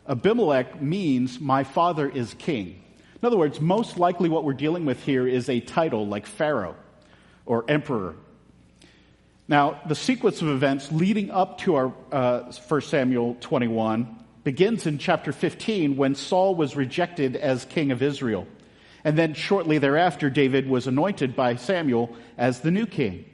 Abimelech 0.08 0.80
means 0.82 1.40
my 1.40 1.64
father 1.64 2.08
is 2.08 2.34
king. 2.34 2.82
In 3.22 3.26
other 3.26 3.38
words, 3.38 3.60
most 3.60 3.98
likely 3.98 4.28
what 4.28 4.44
we're 4.44 4.52
dealing 4.52 4.84
with 4.84 5.02
here 5.02 5.26
is 5.26 5.48
a 5.48 5.60
title 5.60 6.06
like 6.06 6.26
Pharaoh 6.26 6.76
or 7.46 7.64
emperor. 7.68 8.16
Now, 9.46 9.80
the 9.86 9.94
sequence 9.94 10.40
of 10.40 10.48
events 10.48 10.90
leading 10.90 11.30
up 11.30 11.58
to 11.58 11.74
our 11.74 11.92
uh, 12.10 12.52
1 12.66 12.80
Samuel 12.80 13.36
21 13.40 14.24
begins 14.42 14.86
in 14.86 14.98
chapter 14.98 15.32
15 15.32 15.96
when 15.96 16.14
Saul 16.14 16.54
was 16.54 16.76
rejected 16.76 17.36
as 17.36 17.66
king 17.66 17.90
of 17.90 18.02
Israel. 18.02 18.46
And 19.04 19.18
then 19.18 19.34
shortly 19.34 19.76
thereafter, 19.76 20.30
David 20.30 20.66
was 20.66 20.86
anointed 20.86 21.36
by 21.36 21.56
Samuel 21.56 22.16
as 22.38 22.60
the 22.60 22.70
new 22.70 22.86
king. 22.86 23.26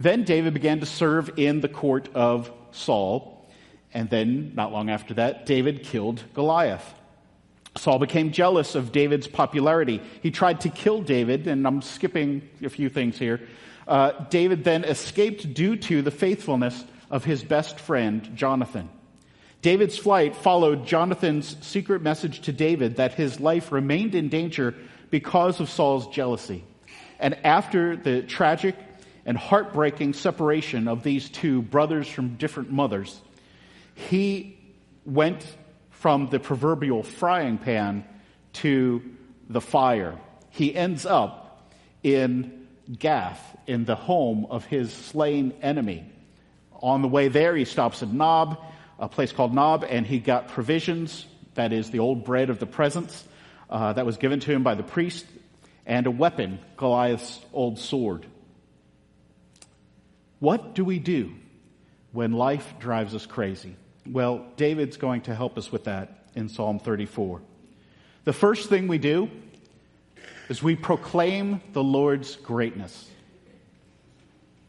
Then 0.00 0.24
David 0.24 0.54
began 0.54 0.80
to 0.80 0.86
serve 0.86 1.38
in 1.38 1.60
the 1.60 1.68
court 1.68 2.08
of 2.14 2.50
Saul. 2.70 3.46
And 3.92 4.08
then, 4.08 4.52
not 4.54 4.72
long 4.72 4.88
after 4.88 5.12
that, 5.14 5.44
David 5.44 5.82
killed 5.82 6.22
Goliath. 6.32 6.94
Saul 7.76 7.98
became 7.98 8.32
jealous 8.32 8.74
of 8.74 8.90
David's 8.90 9.26
popularity. 9.26 10.00
He 10.22 10.30
tried 10.30 10.62
to 10.62 10.70
kill 10.70 11.02
David, 11.02 11.46
and 11.46 11.66
I'm 11.66 11.82
skipping 11.82 12.48
a 12.62 12.70
few 12.70 12.88
things 12.88 13.18
here. 13.18 13.40
Uh, 13.86 14.12
David 14.30 14.64
then 14.64 14.84
escaped 14.84 15.54
due 15.54 15.76
to 15.76 16.02
the 16.02 16.10
faithfulness 16.10 16.84
of 17.10 17.24
his 17.24 17.42
best 17.42 17.78
friend, 17.78 18.36
Jonathan. 18.36 18.88
David's 19.60 19.96
flight 19.96 20.34
followed 20.34 20.86
Jonathan's 20.86 21.56
secret 21.64 22.02
message 22.02 22.40
to 22.42 22.52
David 22.52 22.96
that 22.96 23.14
his 23.14 23.38
life 23.38 23.70
remained 23.70 24.14
in 24.14 24.28
danger 24.28 24.74
because 25.10 25.60
of 25.60 25.70
Saul's 25.70 26.08
jealousy. 26.08 26.64
And 27.20 27.34
after 27.44 27.94
the 27.94 28.22
tragic 28.22 28.74
and 29.24 29.38
heartbreaking 29.38 30.14
separation 30.14 30.88
of 30.88 31.04
these 31.04 31.28
two 31.28 31.62
brothers 31.62 32.08
from 32.08 32.34
different 32.36 32.72
mothers, 32.72 33.20
he 33.94 34.58
went 35.04 35.46
from 35.90 36.28
the 36.28 36.40
proverbial 36.40 37.04
frying 37.04 37.58
pan 37.58 38.04
to 38.54 39.02
the 39.48 39.60
fire. 39.60 40.18
He 40.50 40.74
ends 40.74 41.06
up 41.06 41.70
in 42.02 42.66
Gath, 42.98 43.51
in 43.66 43.84
the 43.84 43.94
home 43.94 44.46
of 44.50 44.64
his 44.64 44.92
slain 44.92 45.52
enemy. 45.62 46.04
On 46.82 47.02
the 47.02 47.08
way 47.08 47.28
there, 47.28 47.54
he 47.54 47.64
stops 47.64 48.02
at 48.02 48.12
Nob, 48.12 48.58
a 48.98 49.08
place 49.08 49.32
called 49.32 49.54
Nob, 49.54 49.84
and 49.88 50.06
he 50.06 50.18
got 50.18 50.48
provisions, 50.48 51.26
that 51.54 51.72
is 51.72 51.90
the 51.90 52.00
old 52.00 52.24
bread 52.24 52.50
of 52.50 52.58
the 52.58 52.66
presence, 52.66 53.26
uh, 53.70 53.92
that 53.92 54.06
was 54.06 54.16
given 54.16 54.40
to 54.40 54.52
him 54.52 54.62
by 54.62 54.74
the 54.74 54.82
priest, 54.82 55.26
and 55.86 56.06
a 56.06 56.10
weapon, 56.10 56.58
Goliath's 56.76 57.40
old 57.52 57.78
sword. 57.78 58.26
What 60.38 60.74
do 60.74 60.84
we 60.84 60.98
do 60.98 61.32
when 62.10 62.32
life 62.32 62.74
drives 62.80 63.14
us 63.14 63.26
crazy? 63.26 63.76
Well, 64.04 64.44
David's 64.56 64.96
going 64.96 65.22
to 65.22 65.34
help 65.34 65.56
us 65.56 65.70
with 65.70 65.84
that 65.84 66.24
in 66.34 66.48
Psalm 66.48 66.80
34. 66.80 67.40
The 68.24 68.32
first 68.32 68.68
thing 68.68 68.88
we 68.88 68.98
do 68.98 69.30
is 70.48 70.62
we 70.62 70.76
proclaim 70.76 71.60
the 71.72 71.82
Lord's 71.82 72.36
greatness. 72.36 73.08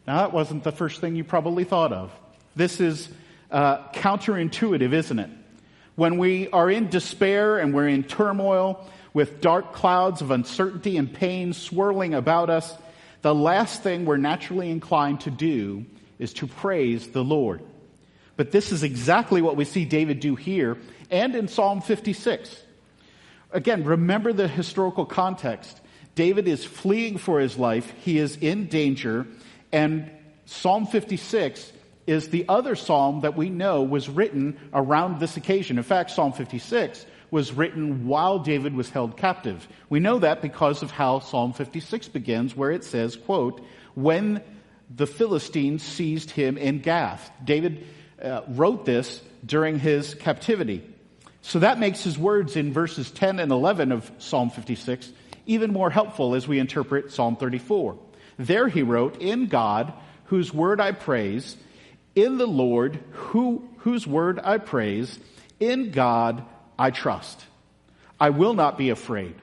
Now, 0.06 0.18
that 0.18 0.34
wasn't 0.34 0.64
the 0.64 0.72
first 0.72 1.00
thing 1.00 1.16
you 1.16 1.24
probably 1.24 1.64
thought 1.64 1.94
of. 1.94 2.12
This 2.56 2.82
is 2.82 3.10
uh, 3.52 3.88
counterintuitive, 3.90 4.92
isn't 4.92 5.20
it? 5.20 5.30
When 5.96 6.18
we 6.18 6.50
are 6.50 6.70
in 6.70 6.90
despair 6.90 7.60
and 7.60 7.74
we're 7.74 7.88
in 7.88 8.04
turmoil 8.04 8.86
with 9.14 9.42
dark 9.42 9.74
clouds 9.74 10.22
of 10.22 10.32
uncertainty 10.32 10.98
and 10.98 11.14
pain 11.14 11.54
swirling 11.54 12.14
about 12.14 12.50
us, 12.50 12.76
the 13.22 13.34
last 13.34 13.84
thing 13.84 14.06
we're 14.06 14.18
naturally 14.18 14.70
inclined 14.70 15.22
to 15.22 15.32
do 15.32 15.86
is 16.20 16.34
to 16.34 16.48
praise 16.48 17.10
the 17.10 17.24
Lord. 17.24 17.62
But 18.36 18.52
this 18.52 18.72
is 18.72 18.84
exactly 18.84 19.42
what 19.42 19.56
we 19.56 19.66
see 19.66 19.86
David 19.86 20.20
do 20.20 20.36
here 20.36 20.78
and 21.10 21.36
in 21.36 21.48
Psalm 21.48 21.82
56. 21.82 22.62
Again, 23.52 23.84
remember 23.84 24.34
the 24.34 24.48
historical 24.48 25.06
context. 25.06 25.80
David 26.16 26.48
is 26.48 26.66
fleeing 26.66 27.18
for 27.18 27.40
his 27.40 27.58
life. 27.58 27.94
He 28.04 28.18
is 28.18 28.36
in 28.38 28.66
danger. 28.66 29.28
And 29.74 30.10
Psalm 30.46 30.86
56 30.86 31.74
is 32.08 32.30
the 32.30 32.46
other 32.48 32.76
psalm 32.76 33.22
that 33.22 33.36
we 33.36 33.50
know 33.50 33.82
was 33.82 34.08
written 34.08 34.58
around 34.74 35.20
this 35.20 35.36
occasion. 35.36 35.78
In 35.78 35.84
fact, 35.84 36.12
Psalm 36.12 36.32
56 36.32 37.06
was 37.32 37.52
written 37.52 38.08
while 38.08 38.40
David 38.40 38.76
was 38.76 38.90
held 38.90 39.18
captive. 39.18 39.68
We 39.90 40.00
know 40.00 40.20
that 40.20 40.42
because 40.42 40.84
of 40.84 40.92
how 40.92 41.20
Psalm 41.20 41.54
56 41.54 42.08
begins, 42.10 42.56
where 42.56 42.72
it 42.72 42.84
says, 42.84 43.16
quote, 43.16 43.66
when 43.96 44.42
the 44.96 45.08
Philistines 45.08 45.82
seized 45.82 46.30
him 46.30 46.58
in 46.58 46.80
Gath. 46.80 47.32
David 47.44 47.88
uh, 48.22 48.42
wrote 48.50 48.86
this 48.86 49.22
during 49.44 49.80
his 49.80 50.14
captivity. 50.14 50.84
So 51.42 51.60
that 51.60 51.80
makes 51.80 52.04
his 52.04 52.18
words 52.18 52.56
in 52.56 52.72
verses 52.72 53.10
10 53.10 53.40
and 53.40 53.52
11 53.52 53.92
of 53.92 54.10
Psalm 54.20 54.50
56 54.50 55.12
even 55.46 55.74
more 55.74 55.90
helpful 55.90 56.36
as 56.36 56.48
we 56.48 56.60
interpret 56.60 57.12
Psalm 57.12 57.36
34. 57.36 57.98
There 58.38 58.68
he 58.68 58.82
wrote, 58.82 59.18
In 59.22 59.48
God, 59.48 59.94
whose 60.26 60.54
word 60.54 60.80
I 60.80 60.92
praise, 60.92 61.58
in 62.16 62.38
the 62.38 62.48
Lord, 62.48 63.00
who, 63.12 63.68
whose 63.78 64.06
word 64.06 64.40
I 64.44 64.58
praise, 64.58 65.20
in 65.60 65.92
God 65.92 66.44
I 66.78 66.92
trust. 66.92 67.46
I 68.20 68.30
will 68.30 68.54
not 68.54 68.78
be 68.78 68.90
afraid. 68.90 69.36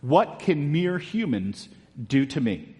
What 0.00 0.38
can 0.40 0.72
mere 0.72 0.98
humans 0.98 1.68
do 2.06 2.26
to 2.26 2.40
me? 2.40 2.74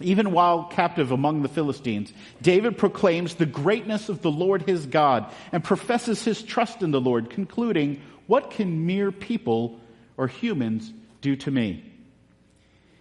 Even 0.00 0.32
while 0.32 0.64
captive 0.64 1.12
among 1.12 1.42
the 1.42 1.48
Philistines, 1.48 2.12
David 2.40 2.76
proclaims 2.76 3.34
the 3.34 3.46
greatness 3.46 4.08
of 4.08 4.22
the 4.22 4.30
Lord 4.30 4.62
his 4.62 4.86
God 4.86 5.32
and 5.52 5.62
professes 5.62 6.24
his 6.24 6.42
trust 6.42 6.82
in 6.82 6.90
the 6.90 7.00
Lord, 7.00 7.30
concluding, 7.30 8.00
What 8.26 8.50
can 8.50 8.86
mere 8.86 9.12
people 9.12 9.80
or 10.16 10.26
humans 10.26 10.92
do 11.20 11.36
to 11.36 11.50
me? 11.50 11.91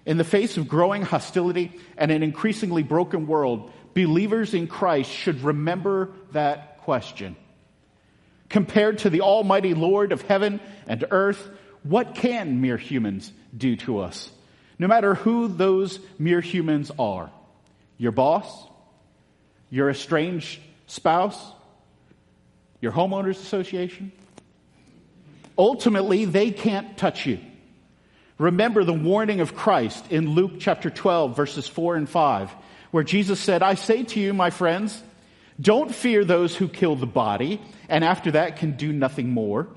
In 0.05 0.17
the 0.17 0.23
face 0.23 0.57
of 0.57 0.67
growing 0.67 1.03
hostility 1.03 1.79
and 1.97 2.11
an 2.11 2.23
increasingly 2.23 2.83
broken 2.83 3.27
world, 3.27 3.71
believers 3.93 4.53
in 4.53 4.67
Christ 4.67 5.11
should 5.11 5.41
remember 5.41 6.11
that 6.31 6.79
question. 6.79 7.35
Compared 8.49 8.99
to 8.99 9.09
the 9.09 9.21
Almighty 9.21 9.73
Lord 9.73 10.11
of 10.11 10.21
heaven 10.23 10.59
and 10.87 11.05
earth, 11.11 11.49
what 11.83 12.15
can 12.15 12.61
mere 12.61 12.77
humans 12.77 13.31
do 13.55 13.75
to 13.77 13.99
us? 13.99 14.31
no 14.81 14.87
matter 14.87 15.13
who 15.13 15.47
those 15.47 15.99
mere 16.17 16.41
humans 16.41 16.91
are 16.97 17.29
your 17.99 18.11
boss, 18.11 18.67
your 19.69 19.91
estranged 19.91 20.59
spouse, 20.87 21.39
your 22.81 22.91
homeowners 22.91 23.39
association. 23.39 24.11
Ultimately, 25.55 26.25
they 26.25 26.49
can't 26.49 26.97
touch 26.97 27.27
you. 27.27 27.37
Remember 28.41 28.83
the 28.83 28.91
warning 28.91 29.39
of 29.39 29.55
Christ 29.55 30.11
in 30.11 30.31
Luke 30.31 30.53
chapter 30.57 30.89
12, 30.89 31.35
verses 31.35 31.67
4 31.67 31.95
and 31.95 32.09
5, 32.09 32.51
where 32.89 33.03
Jesus 33.03 33.39
said, 33.39 33.61
I 33.61 33.75
say 33.75 34.01
to 34.01 34.19
you, 34.19 34.33
my 34.33 34.49
friends, 34.49 34.99
don't 35.59 35.93
fear 35.93 36.25
those 36.25 36.55
who 36.55 36.67
kill 36.67 36.95
the 36.95 37.05
body, 37.05 37.61
and 37.87 38.03
after 38.03 38.31
that 38.31 38.57
can 38.57 38.71
do 38.71 38.91
nothing 38.91 39.29
more. 39.29 39.67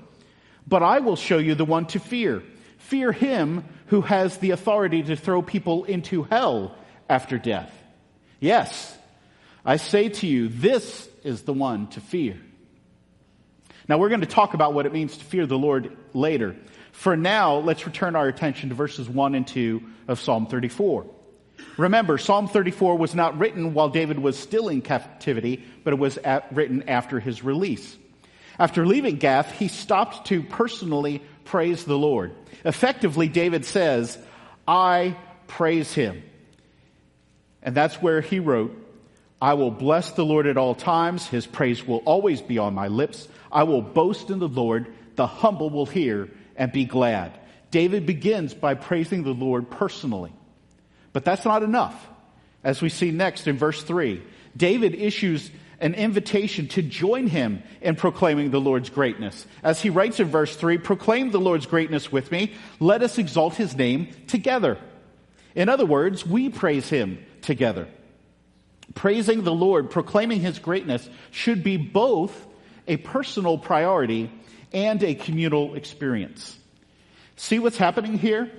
But 0.67 0.81
I 0.81 0.97
will 0.97 1.15
show 1.15 1.37
you 1.37 1.53
the 1.53 1.63
one 1.63 1.85
to 1.89 1.99
fear. 1.99 2.41
Fear 2.79 3.11
him 3.11 3.65
who 3.85 4.01
has 4.01 4.37
the 4.37 4.49
authority 4.49 5.03
to 5.03 5.15
throw 5.15 5.43
people 5.43 5.83
into 5.83 6.23
hell 6.23 6.75
after 7.07 7.37
death. 7.37 7.71
Yes, 8.39 8.97
I 9.63 9.77
say 9.77 10.09
to 10.09 10.25
you, 10.25 10.47
this 10.47 11.07
is 11.23 11.43
the 11.43 11.53
one 11.53 11.85
to 11.89 12.01
fear. 12.01 12.35
Now 13.87 13.99
we're 13.99 14.09
going 14.09 14.21
to 14.21 14.25
talk 14.25 14.55
about 14.55 14.73
what 14.73 14.87
it 14.87 14.93
means 14.93 15.17
to 15.17 15.23
fear 15.23 15.45
the 15.45 15.55
Lord 15.55 15.95
later. 16.15 16.55
For 16.95 17.17
now, 17.17 17.57
let's 17.57 17.85
return 17.85 18.15
our 18.15 18.27
attention 18.27 18.69
to 18.69 18.75
verses 18.75 19.07
1 19.07 19.35
and 19.35 19.45
2 19.45 19.83
of 20.07 20.19
Psalm 20.19 20.47
34. 20.47 21.05
Remember, 21.77 22.17
Psalm 22.17 22.47
34 22.47 22.97
was 22.97 23.13
not 23.13 23.37
written 23.37 23.73
while 23.73 23.89
David 23.89 24.17
was 24.17 24.39
still 24.39 24.69
in 24.69 24.81
captivity, 24.81 25.63
but 25.83 25.93
it 25.93 25.99
was 25.99 26.17
at, 26.17 26.55
written 26.55 26.89
after 26.89 27.19
his 27.19 27.43
release. 27.43 27.97
After 28.57 28.87
leaving 28.87 29.17
Gath, 29.17 29.51
he 29.51 29.67
stopped 29.67 30.27
to 30.27 30.41
personally 30.41 31.21
praise 31.43 31.83
the 31.83 31.97
Lord. 31.97 32.33
Effectively, 32.63 33.27
David 33.27 33.65
says, 33.65 34.17
I 34.67 35.17
praise 35.47 35.93
him. 35.93 36.23
And 37.61 37.75
that's 37.75 38.01
where 38.01 38.21
he 38.21 38.39
wrote, 38.39 38.73
I 39.41 39.55
will 39.55 39.69
bless 39.69 40.11
the 40.11 40.25
Lord 40.25 40.47
at 40.47 40.57
all 40.57 40.73
times. 40.73 41.27
His 41.27 41.45
praise 41.45 41.85
will 41.85 42.01
always 42.05 42.41
be 42.41 42.57
on 42.57 42.73
my 42.73 42.87
lips. 42.87 43.27
I 43.51 43.63
will 43.63 43.81
boast 43.81 44.29
in 44.29 44.39
the 44.39 44.47
Lord. 44.47 44.87
The 45.17 45.27
humble 45.27 45.69
will 45.69 45.85
hear 45.85 46.29
and 46.55 46.71
be 46.71 46.85
glad. 46.85 47.37
David 47.71 48.05
begins 48.05 48.53
by 48.53 48.73
praising 48.73 49.23
the 49.23 49.33
Lord 49.33 49.69
personally. 49.69 50.33
But 51.13 51.25
that's 51.25 51.45
not 51.45 51.63
enough. 51.63 51.95
As 52.63 52.81
we 52.81 52.89
see 52.89 53.11
next 53.11 53.47
in 53.47 53.57
verse 53.57 53.83
3, 53.83 54.21
David 54.55 54.95
issues 54.95 55.51
an 55.79 55.93
invitation 55.93 56.67
to 56.69 56.81
join 56.81 57.27
him 57.27 57.61
in 57.81 57.95
proclaiming 57.95 58.51
the 58.51 58.61
Lord's 58.61 58.89
greatness. 58.89 59.45
As 59.61 59.81
he 59.81 59.89
writes 59.89 60.19
in 60.19 60.27
verse 60.27 60.55
3, 60.55 60.77
proclaim 60.77 61.31
the 61.31 61.39
Lord's 61.39 61.65
greatness 61.65 62.11
with 62.11 62.31
me. 62.31 62.53
Let 62.79 63.03
us 63.03 63.17
exalt 63.17 63.55
his 63.55 63.75
name 63.75 64.09
together. 64.27 64.77
In 65.53 65.69
other 65.69 65.85
words, 65.85 66.25
we 66.25 66.49
praise 66.49 66.89
him 66.89 67.23
together. 67.41 67.87
Praising 68.93 69.43
the 69.43 69.53
Lord, 69.53 69.89
proclaiming 69.89 70.41
his 70.41 70.59
greatness 70.59 71.07
should 71.31 71.63
be 71.63 71.77
both 71.77 72.33
a 72.87 72.97
personal 72.97 73.57
priority 73.57 74.31
and 74.73 75.03
a 75.03 75.15
communal 75.15 75.75
experience. 75.75 76.57
See 77.35 77.59
what's 77.59 77.77
happening 77.77 78.17
here? 78.17 78.51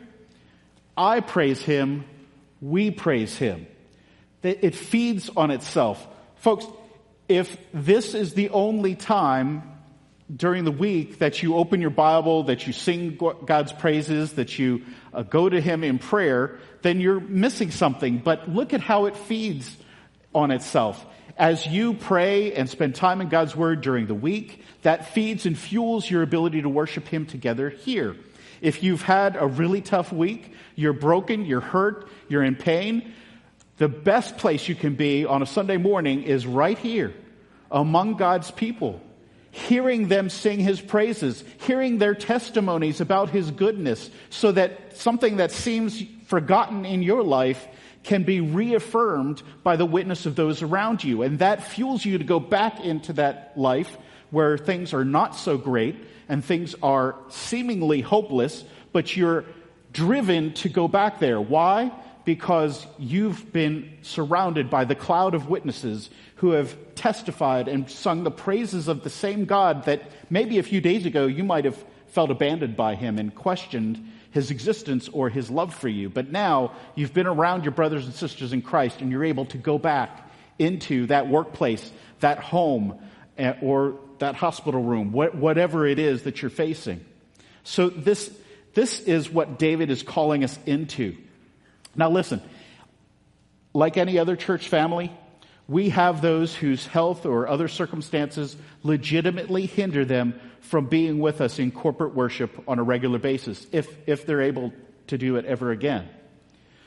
I 0.97 1.21
praise 1.21 1.61
him. 1.63 2.05
We 2.61 2.91
praise 2.91 3.37
him. 3.37 3.67
It 4.43 4.75
feeds 4.75 5.31
on 5.37 5.51
itself. 5.51 6.07
Folks, 6.37 6.67
if 7.29 7.57
this 7.73 8.15
is 8.15 8.35
the 8.35 8.51
only 8.51 8.95
time 8.95 9.77
during 10.35 10.65
the 10.65 10.73
week 10.73 11.19
that 11.19 11.43
you 11.43 11.57
open 11.57 11.81
your 11.81 11.91
Bible, 11.91 12.45
that 12.45 12.67
you 12.67 12.73
sing 12.73 13.19
God's 13.45 13.73
praises, 13.73 14.35
that 14.35 14.59
you 14.59 14.83
uh, 15.13 15.23
go 15.23 15.49
to 15.49 15.61
Him 15.61 15.85
in 15.85 15.99
prayer, 15.99 16.59
then 16.83 17.01
you're 17.01 17.21
missing 17.21 17.71
something. 17.71 18.19
But 18.19 18.49
look 18.49 18.75
at 18.75 18.81
how 18.81 19.07
it 19.07 19.17
feeds 19.17 19.77
on 20.35 20.51
itself. 20.51 21.05
As 21.39 21.67
you 21.67 21.93
pray 21.95 22.55
and 22.55 22.69
spend 22.69 22.95
time 22.95 23.21
in 23.21 23.29
God's 23.29 23.55
Word 23.55 23.83
during 23.83 24.07
the 24.07 24.15
week, 24.15 24.63
that 24.83 25.09
feeds 25.09 25.45
and 25.45 25.59
fuels 25.59 26.11
your 26.11 26.23
ability 26.23 26.63
to 26.63 26.69
worship 26.69 27.09
Him 27.09 27.27
together 27.27 27.69
here. 27.69 28.17
If 28.63 28.83
you've 28.83 29.03
had 29.03 29.37
a 29.37 29.47
really 29.47 29.83
tough 29.83 30.13
week, 30.13 30.53
you're 30.77 30.95
broken, 30.95 31.45
you're 31.45 31.61
hurt, 31.61 32.09
you're 32.29 32.43
in 32.43 32.57
pain, 32.57 33.13
the 33.77 33.89
best 33.89 34.39
place 34.39 34.67
you 34.69 34.75
can 34.75 34.95
be 34.95 35.27
on 35.27 35.43
a 35.43 35.47
Sunday 35.47 35.77
morning 35.77 36.23
is 36.23 36.47
right 36.47 36.79
here 36.79 37.13
among 37.71 38.15
God's 38.15 38.51
people, 38.51 39.03
hearing 39.51 40.09
them 40.09 40.31
sing 40.31 40.61
his 40.61 40.81
praises, 40.81 41.45
hearing 41.61 41.99
their 41.99 42.15
testimonies 42.15 43.03
about 43.03 43.29
his 43.29 43.51
goodness, 43.51 44.11
so 44.31 44.53
that 44.53 44.97
something 44.97 45.37
that 45.37 45.53
seems 45.53 46.03
forgotten 46.27 46.85
in 46.85 47.03
your 47.03 47.23
life 47.23 47.67
can 48.03 48.23
be 48.23 48.41
reaffirmed 48.41 49.43
by 49.63 49.77
the 49.77 49.87
witness 49.87 50.27
of 50.27 50.37
those 50.37 50.63
around 50.63 51.03
you. 51.03 51.23
And 51.23 51.41
that 51.41 51.65
fuels 51.65 52.05
you 52.05 52.19
to 52.19 52.25
go 52.25 52.39
back 52.39 52.81
into 52.81 53.15
that 53.15 53.53
life 53.57 53.97
where 54.31 54.59
things 54.59 54.95
are 54.95 55.05
not 55.05 55.35
so 55.35 55.59
great 55.59 55.97
and 56.29 56.45
things 56.45 56.75
are 56.83 57.17
seemingly 57.29 58.01
hopeless, 58.01 58.65
but 58.93 59.17
you're 59.17 59.45
driven 59.93 60.53
to 60.55 60.69
go 60.69 60.89
back 60.89 61.19
there. 61.19 61.41
Why? 61.41 61.93
Because 62.25 62.87
you've 62.99 63.53
been 63.53 63.93
surrounded 64.03 64.69
by 64.69 64.85
the 64.85 64.95
cloud 64.95 65.35
of 65.35 65.49
witnesses 65.49 66.11
who 66.37 66.51
have 66.51 66.77
testified 66.95 67.69
and 67.69 67.89
sung 67.91 68.25
the 68.25 68.31
praises 68.31 68.89
of 68.89 69.05
the 69.05 69.11
same 69.11 69.45
God 69.45 69.85
that 69.85 70.03
maybe 70.29 70.59
a 70.59 70.63
few 70.63 70.81
days 70.81 71.07
ago 71.07 71.27
you 71.27 71.45
might 71.45 71.65
have 71.65 71.83
felt 72.09 72.31
abandoned 72.31 72.77
by 72.77 72.95
him 72.95 73.19
and 73.19 73.35
questioned 73.35 74.13
his 74.37 74.51
existence 74.51 75.09
or 75.09 75.31
his 75.31 75.51
love 75.51 75.75
for 75.75 75.89
you. 75.89 76.11
But 76.11 76.31
now 76.31 76.73
you've 76.95 77.15
been 77.15 77.27
around 77.27 77.65
your 77.65 77.73
brothers 77.73 78.05
and 78.05 78.15
sisters 78.15 78.53
in 78.53 78.61
Christ 78.61 79.01
and 79.01 79.11
you're 79.11 79.25
able 79.25 79.47
to 79.47 79.59
go 79.59 79.79
back 79.79 80.31
into 80.59 81.07
that 81.07 81.27
workplace, 81.27 81.91
that 82.21 82.39
home, 82.39 82.99
eh, 83.39 83.55
or 83.63 83.99
that 84.19 84.35
hospital 84.35 84.83
room, 84.83 85.11
whatever 85.11 85.87
it 85.87 85.99
is 85.99 86.25
that 86.25 86.43
you're 86.43 86.51
facing. 86.51 87.03
So 87.65 87.89
this, 87.89 88.31
this 88.75 89.01
is 89.01 89.31
what 89.31 89.59
David 89.59 89.91
is 89.91 90.03
calling 90.03 90.45
us 90.45 90.59
into. 90.67 91.17
Now 91.95 92.11
listen, 92.11 92.43
like 93.73 93.97
any 93.97 94.19
other 94.19 94.37
church 94.37 94.69
family, 94.69 95.11
we 95.67 95.89
have 95.89 96.21
those 96.21 96.55
whose 96.55 96.87
health 96.87 97.25
or 97.25 97.49
other 97.49 97.69
circumstances 97.69 98.55
legitimately 98.83 99.65
hinder 99.65 100.05
them 100.05 100.39
from 100.61 100.87
being 100.87 101.21
with 101.21 101.41
us 101.41 101.59
in 101.59 101.71
corporate 101.71 102.15
worship 102.15 102.51
on 102.69 102.79
a 102.79 102.83
regular 102.83 103.19
basis, 103.19 103.67
if, 103.73 103.89
if 104.09 104.27
they're 104.27 104.43
able 104.43 104.73
to 105.09 105.19
do 105.19 105.37
it 105.37 105.45
ever 105.45 105.71
again. 105.71 106.09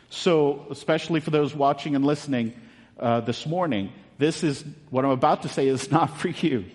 So, 0.10 0.66
especially 0.70 1.20
for 1.20 1.30
those 1.30 1.54
watching 1.54 1.96
and 1.96 2.04
listening 2.04 2.54
uh, 3.00 3.22
this 3.22 3.46
morning, 3.46 3.92
this 4.18 4.44
is 4.44 4.64
what 4.90 5.06
I'm 5.06 5.12
about 5.12 5.44
to 5.44 5.50
say 5.50 5.68
is 5.68 5.92
not 5.92 6.18
for 6.18 6.30
you. 6.30 6.66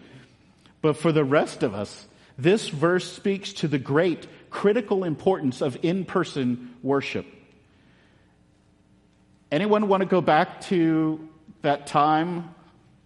But 0.81 0.97
for 0.97 1.13
the 1.13 1.25
rest 1.25 1.63
of 1.63 1.75
us, 1.75 2.07
this 2.39 2.69
verse 2.69 3.11
speaks 3.11 3.53
to 3.55 3.69
the 3.69 3.79
great 3.79 4.27
critical 4.51 5.05
importance 5.05 5.61
of 5.61 5.79
in 5.83 6.05
person 6.05 6.75
worship. 6.83 7.27
Anyone 9.51 9.89
want 9.89 10.03
to 10.03 10.07
go 10.07 10.21
back 10.21 10.63
to 10.63 11.29
that 11.63 11.87
time 11.87 12.55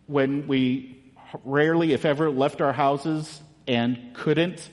when 0.07 0.47
we 0.47 0.99
rarely, 1.45 1.93
if 1.93 2.05
ever, 2.05 2.31
left 2.31 2.61
our 2.61 2.73
houses 2.73 3.41
and 3.69 4.15
couldn't 4.15 4.69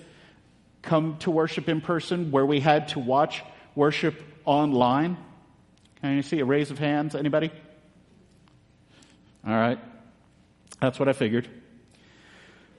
come 0.82 1.18
to 1.20 1.30
worship 1.30 1.70
in 1.70 1.82
person, 1.82 2.32
where 2.32 2.46
we 2.46 2.60
had 2.60 2.88
to 2.90 3.00
watch 3.00 3.44
worship 3.76 4.16
online? 4.46 5.18
Can 6.02 6.16
you 6.16 6.22
see 6.22 6.40
a 6.40 6.46
raise 6.46 6.72
of 6.72 6.80
hands? 6.80 7.16
Anybody? 7.16 7.52
All 9.46 9.54
right. 9.54 9.80
That's 10.80 11.00
what 11.00 11.10
I 11.10 11.14
figured. 11.14 11.48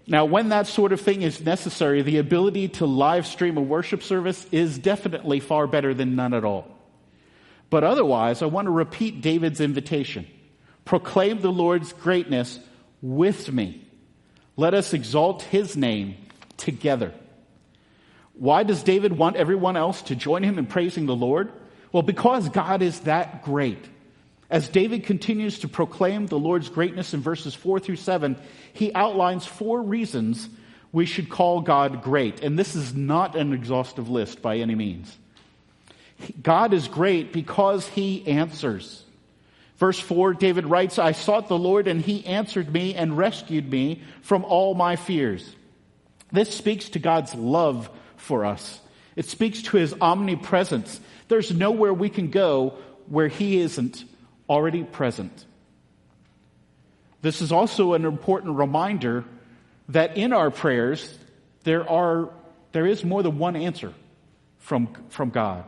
Now, 0.06 0.24
when 0.24 0.50
that 0.50 0.68
sort 0.68 0.92
of 0.92 1.00
thing 1.00 1.22
is 1.22 1.40
necessary, 1.40 2.02
the 2.02 2.18
ability 2.18 2.68
to 2.68 2.86
live 2.86 3.26
stream 3.26 3.56
a 3.56 3.60
worship 3.60 4.02
service 4.02 4.46
is 4.52 4.78
definitely 4.78 5.40
far 5.40 5.66
better 5.66 5.94
than 5.94 6.14
none 6.14 6.32
at 6.32 6.44
all. 6.44 6.68
But 7.70 7.82
otherwise, 7.82 8.42
I 8.42 8.46
want 8.46 8.66
to 8.66 8.70
repeat 8.70 9.20
David's 9.20 9.60
invitation. 9.60 10.28
Proclaim 10.84 11.40
the 11.40 11.50
Lord's 11.50 11.92
greatness 11.92 12.60
with 13.02 13.50
me. 13.50 13.85
Let 14.56 14.74
us 14.74 14.94
exalt 14.94 15.42
his 15.42 15.76
name 15.76 16.16
together. 16.56 17.12
Why 18.34 18.62
does 18.62 18.82
David 18.82 19.12
want 19.16 19.36
everyone 19.36 19.76
else 19.76 20.02
to 20.02 20.16
join 20.16 20.42
him 20.42 20.58
in 20.58 20.66
praising 20.66 21.06
the 21.06 21.16
Lord? 21.16 21.52
Well, 21.92 22.02
because 22.02 22.48
God 22.48 22.82
is 22.82 23.00
that 23.00 23.44
great. 23.44 23.84
As 24.48 24.68
David 24.68 25.04
continues 25.04 25.60
to 25.60 25.68
proclaim 25.68 26.26
the 26.26 26.38
Lord's 26.38 26.68
greatness 26.68 27.14
in 27.14 27.20
verses 27.20 27.54
4 27.54 27.80
through 27.80 27.96
7, 27.96 28.36
he 28.72 28.94
outlines 28.94 29.44
four 29.44 29.82
reasons 29.82 30.48
we 30.92 31.06
should 31.06 31.28
call 31.28 31.62
God 31.62 32.02
great. 32.02 32.42
And 32.42 32.58
this 32.58 32.76
is 32.76 32.94
not 32.94 33.36
an 33.36 33.52
exhaustive 33.52 34.08
list 34.08 34.42
by 34.42 34.58
any 34.58 34.74
means. 34.74 35.16
God 36.42 36.72
is 36.72 36.88
great 36.88 37.32
because 37.32 37.88
he 37.88 38.26
answers. 38.26 39.04
Verse 39.76 39.98
4, 39.98 40.34
David 40.34 40.66
writes, 40.66 40.98
I 40.98 41.12
sought 41.12 41.48
the 41.48 41.58
Lord 41.58 41.86
and 41.86 42.00
he 42.00 42.24
answered 42.26 42.72
me 42.72 42.94
and 42.94 43.16
rescued 43.16 43.70
me 43.70 44.02
from 44.22 44.44
all 44.44 44.74
my 44.74 44.96
fears. 44.96 45.54
This 46.32 46.54
speaks 46.54 46.88
to 46.90 46.98
God's 46.98 47.34
love 47.34 47.90
for 48.16 48.44
us. 48.44 48.80
It 49.16 49.26
speaks 49.26 49.62
to 49.62 49.76
his 49.76 49.94
omnipresence. 50.00 51.00
There's 51.28 51.52
nowhere 51.52 51.92
we 51.92 52.08
can 52.08 52.30
go 52.30 52.74
where 53.06 53.28
he 53.28 53.58
isn't 53.58 54.04
already 54.48 54.82
present. 54.82 55.44
This 57.22 57.42
is 57.42 57.52
also 57.52 57.92
an 57.94 58.04
important 58.04 58.56
reminder 58.56 59.24
that 59.90 60.16
in 60.16 60.32
our 60.32 60.50
prayers, 60.50 61.18
there 61.64 61.88
are, 61.88 62.30
there 62.72 62.86
is 62.86 63.04
more 63.04 63.22
than 63.22 63.38
one 63.38 63.56
answer 63.56 63.92
from, 64.58 64.88
from 65.10 65.30
God. 65.30 65.64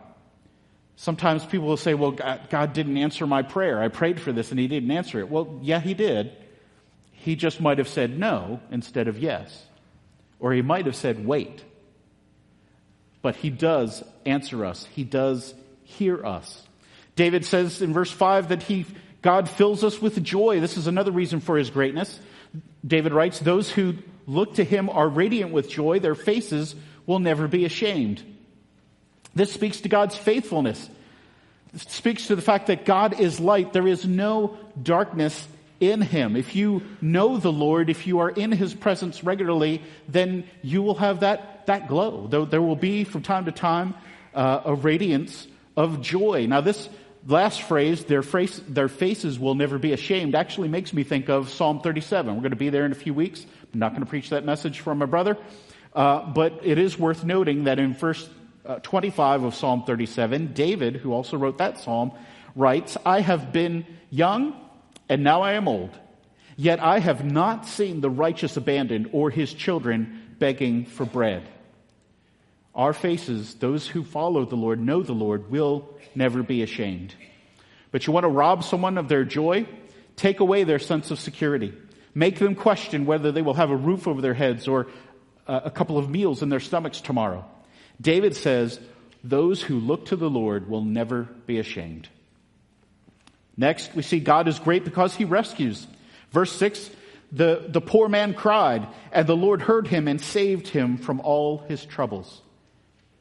Sometimes 1.00 1.46
people 1.46 1.68
will 1.68 1.76
say, 1.76 1.94
well, 1.94 2.10
God, 2.10 2.72
didn't 2.72 2.96
answer 2.96 3.24
my 3.24 3.42
prayer. 3.42 3.80
I 3.80 3.86
prayed 3.86 4.18
for 4.20 4.32
this 4.32 4.50
and 4.50 4.58
he 4.58 4.66
didn't 4.66 4.90
answer 4.90 5.20
it. 5.20 5.30
Well, 5.30 5.60
yeah, 5.62 5.78
he 5.78 5.94
did. 5.94 6.32
He 7.12 7.36
just 7.36 7.60
might 7.60 7.78
have 7.78 7.86
said 7.86 8.18
no 8.18 8.58
instead 8.72 9.06
of 9.06 9.16
yes. 9.16 9.64
Or 10.40 10.52
he 10.52 10.60
might 10.60 10.86
have 10.86 10.96
said 10.96 11.24
wait. 11.24 11.62
But 13.22 13.36
he 13.36 13.48
does 13.48 14.02
answer 14.26 14.64
us. 14.64 14.86
He 14.86 15.04
does 15.04 15.54
hear 15.84 16.26
us. 16.26 16.66
David 17.14 17.44
says 17.44 17.80
in 17.80 17.92
verse 17.92 18.10
5 18.10 18.48
that 18.48 18.64
he, 18.64 18.84
God 19.22 19.48
fills 19.48 19.84
us 19.84 20.02
with 20.02 20.20
joy. 20.24 20.58
This 20.58 20.76
is 20.76 20.88
another 20.88 21.12
reason 21.12 21.38
for 21.38 21.56
his 21.56 21.70
greatness. 21.70 22.18
David 22.84 23.12
writes, 23.12 23.38
those 23.38 23.70
who 23.70 23.94
look 24.26 24.54
to 24.54 24.64
him 24.64 24.90
are 24.90 25.08
radiant 25.08 25.52
with 25.52 25.70
joy. 25.70 26.00
Their 26.00 26.16
faces 26.16 26.74
will 27.06 27.20
never 27.20 27.46
be 27.46 27.64
ashamed. 27.64 28.24
This 29.34 29.52
speaks 29.52 29.80
to 29.82 29.88
God's 29.88 30.16
faithfulness. 30.16 30.88
It 31.74 31.80
speaks 31.82 32.28
to 32.28 32.36
the 32.36 32.42
fact 32.42 32.68
that 32.68 32.84
God 32.84 33.20
is 33.20 33.40
light. 33.40 33.72
There 33.72 33.86
is 33.86 34.06
no 34.06 34.56
darkness 34.82 35.46
in 35.80 36.00
him. 36.00 36.34
If 36.36 36.56
you 36.56 36.82
know 37.00 37.36
the 37.36 37.52
Lord, 37.52 37.90
if 37.90 38.06
you 38.06 38.20
are 38.20 38.30
in 38.30 38.50
his 38.52 38.74
presence 38.74 39.22
regularly, 39.22 39.82
then 40.08 40.44
you 40.62 40.82
will 40.82 40.96
have 40.96 41.20
that, 41.20 41.66
that 41.66 41.88
glow. 41.88 42.26
Though 42.28 42.44
there 42.44 42.62
will 42.62 42.76
be 42.76 43.04
from 43.04 43.22
time 43.22 43.44
to 43.44 43.52
time 43.52 43.94
uh, 44.34 44.62
a 44.64 44.74
radiance 44.74 45.46
of 45.76 46.00
joy. 46.00 46.46
Now 46.46 46.60
this 46.60 46.88
last 47.26 47.62
phrase, 47.62 48.04
their, 48.04 48.22
face, 48.22 48.60
their 48.66 48.88
faces 48.88 49.38
will 49.38 49.54
never 49.54 49.78
be 49.78 49.92
ashamed, 49.92 50.34
actually 50.34 50.68
makes 50.68 50.92
me 50.92 51.04
think 51.04 51.28
of 51.28 51.50
Psalm 51.50 51.80
37. 51.80 52.34
We're 52.34 52.40
going 52.40 52.50
to 52.50 52.56
be 52.56 52.70
there 52.70 52.86
in 52.86 52.92
a 52.92 52.96
few 52.96 53.14
weeks. 53.14 53.44
I'm 53.72 53.80
not 53.80 53.92
going 53.92 54.02
to 54.02 54.08
preach 54.08 54.30
that 54.30 54.44
message 54.44 54.80
for 54.80 54.94
my 54.94 55.06
brother. 55.06 55.36
Uh, 55.94 56.24
but 56.26 56.60
it 56.64 56.78
is 56.78 56.98
worth 56.98 57.24
noting 57.24 57.64
that 57.64 57.78
in 57.78 57.94
first 57.94 58.28
uh, 58.28 58.32
Uh, 58.68 58.78
25 58.80 59.44
of 59.44 59.54
Psalm 59.54 59.84
37, 59.84 60.52
David, 60.52 60.96
who 60.96 61.14
also 61.14 61.38
wrote 61.38 61.56
that 61.56 61.78
psalm, 61.78 62.12
writes, 62.54 62.98
I 63.06 63.20
have 63.22 63.50
been 63.50 63.86
young 64.10 64.54
and 65.08 65.24
now 65.24 65.40
I 65.40 65.52
am 65.52 65.66
old, 65.66 65.98
yet 66.54 66.78
I 66.78 66.98
have 66.98 67.24
not 67.24 67.66
seen 67.66 68.02
the 68.02 68.10
righteous 68.10 68.58
abandoned 68.58 69.08
or 69.12 69.30
his 69.30 69.54
children 69.54 70.34
begging 70.38 70.84
for 70.84 71.06
bread. 71.06 71.48
Our 72.74 72.92
faces, 72.92 73.54
those 73.54 73.88
who 73.88 74.04
follow 74.04 74.44
the 74.44 74.56
Lord, 74.56 74.80
know 74.80 75.02
the 75.02 75.14
Lord, 75.14 75.50
will 75.50 75.88
never 76.14 76.42
be 76.42 76.62
ashamed. 76.62 77.14
But 77.90 78.06
you 78.06 78.12
want 78.12 78.24
to 78.24 78.28
rob 78.28 78.62
someone 78.64 78.98
of 78.98 79.08
their 79.08 79.24
joy? 79.24 79.66
Take 80.16 80.40
away 80.40 80.64
their 80.64 80.78
sense 80.78 81.10
of 81.10 81.18
security. 81.18 81.72
Make 82.14 82.38
them 82.38 82.54
question 82.54 83.06
whether 83.06 83.32
they 83.32 83.40
will 83.40 83.54
have 83.54 83.70
a 83.70 83.76
roof 83.76 84.06
over 84.06 84.20
their 84.20 84.34
heads 84.34 84.68
or 84.68 84.88
uh, 85.46 85.60
a 85.64 85.70
couple 85.70 85.96
of 85.96 86.10
meals 86.10 86.42
in 86.42 86.50
their 86.50 86.60
stomachs 86.60 87.00
tomorrow. 87.00 87.46
David 88.00 88.36
says, 88.36 88.78
those 89.24 89.60
who 89.62 89.80
look 89.80 90.06
to 90.06 90.16
the 90.16 90.30
Lord 90.30 90.68
will 90.68 90.84
never 90.84 91.28
be 91.46 91.58
ashamed. 91.58 92.08
Next, 93.56 93.94
we 93.94 94.02
see 94.02 94.20
God 94.20 94.46
is 94.46 94.58
great 94.58 94.84
because 94.84 95.14
he 95.14 95.24
rescues. 95.24 95.86
Verse 96.30 96.52
6, 96.52 96.90
the, 97.32 97.64
the 97.68 97.80
poor 97.80 98.08
man 98.08 98.34
cried, 98.34 98.86
and 99.12 99.26
the 99.26 99.36
Lord 99.36 99.60
heard 99.60 99.88
him 99.88 100.06
and 100.06 100.20
saved 100.20 100.68
him 100.68 100.96
from 100.96 101.20
all 101.20 101.58
his 101.58 101.84
troubles. 101.84 102.40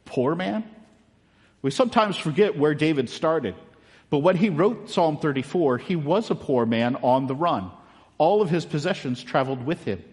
Poor 0.06 0.36
man? 0.36 0.64
We 1.62 1.72
sometimes 1.72 2.16
forget 2.16 2.58
where 2.58 2.76
David 2.76 3.10
started. 3.10 3.56
But 4.10 4.20
when 4.20 4.38
he 4.38 4.50
wrote 4.50 4.90
Psalm 4.90 5.18
34, 5.18 5.80
he 5.80 5.96
was 5.96 6.30
a 6.30 6.36
poor 6.36 6.66
man 6.66 6.96
on 6.98 7.28
the 7.28 7.36
run. 7.36 7.72
All 8.18 8.42
of 8.42 8.50
his 8.50 8.66
possessions 8.66 9.22
traveled 9.24 9.66
with 9.66 9.84
him. 9.84 10.04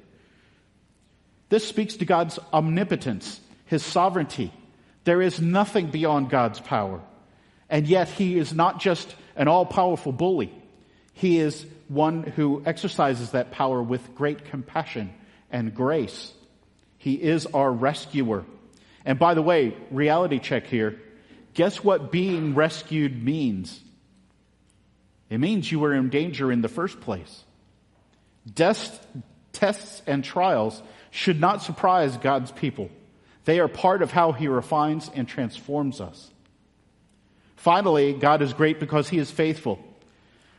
This 1.51 1.69
speaks 1.69 1.97
to 1.97 2.05
God's 2.05 2.39
omnipotence 2.53 3.41
his 3.75 3.85
sovereignty. 3.85 4.53
There 5.03 5.21
is 5.21 5.41
nothing 5.41 5.89
beyond 5.89 6.31
God's 6.31 6.61
power. 6.61 7.01
And 7.69 7.89
yet, 7.89 8.09
he 8.09 8.39
is 8.39 8.55
not 8.55 8.81
just 8.81 9.13
an 9.35 9.49
all 9.49 9.67
powerful 9.67 10.13
bully. 10.13 10.55
He 11.13 11.41
is 11.41 11.67
one 11.89 12.23
who 12.23 12.63
exercises 12.65 13.33
that 13.33 13.51
power 13.51 13.83
with 13.83 14.15
great 14.15 14.45
compassion 14.45 15.13
and 15.51 15.75
grace. 15.75 16.33
He 16.99 17.15
is 17.15 17.47
our 17.47 17.73
rescuer. 17.73 18.45
And 19.05 19.19
by 19.19 19.35
the 19.35 19.43
way, 19.43 19.77
reality 19.91 20.39
check 20.39 20.67
here. 20.67 21.01
Guess 21.55 21.83
what 21.83 22.13
being 22.13 22.55
rescued 22.55 23.21
means? 23.23 23.81
It 25.31 25.39
means 25.39 25.71
you 25.71 25.81
were 25.81 25.95
in 25.95 26.11
danger 26.11 26.53
in 26.53 26.63
the 26.63 26.69
first 26.69 27.01
place. 27.01 27.43
Death, 28.55 29.05
tests, 29.53 30.01
and 30.07 30.23
trials 30.23 30.81
should 31.11 31.41
not 31.41 31.63
surprise 31.63 32.17
God's 32.17 32.53
people. 32.53 32.89
They 33.45 33.61
are 33.61 33.69
part 33.69 34.03
of 34.03 34.11
how 34.11 34.33
he 34.33 34.49
refines 34.49 35.11
and 35.15 35.29
transforms 35.29 36.01
us. 36.01 36.31
Finally, 37.57 38.15
God 38.15 38.43
is 38.43 38.53
great 38.53 38.81
because 38.81 39.09
he 39.09 39.19
is 39.19 39.31
faithful. 39.31 39.79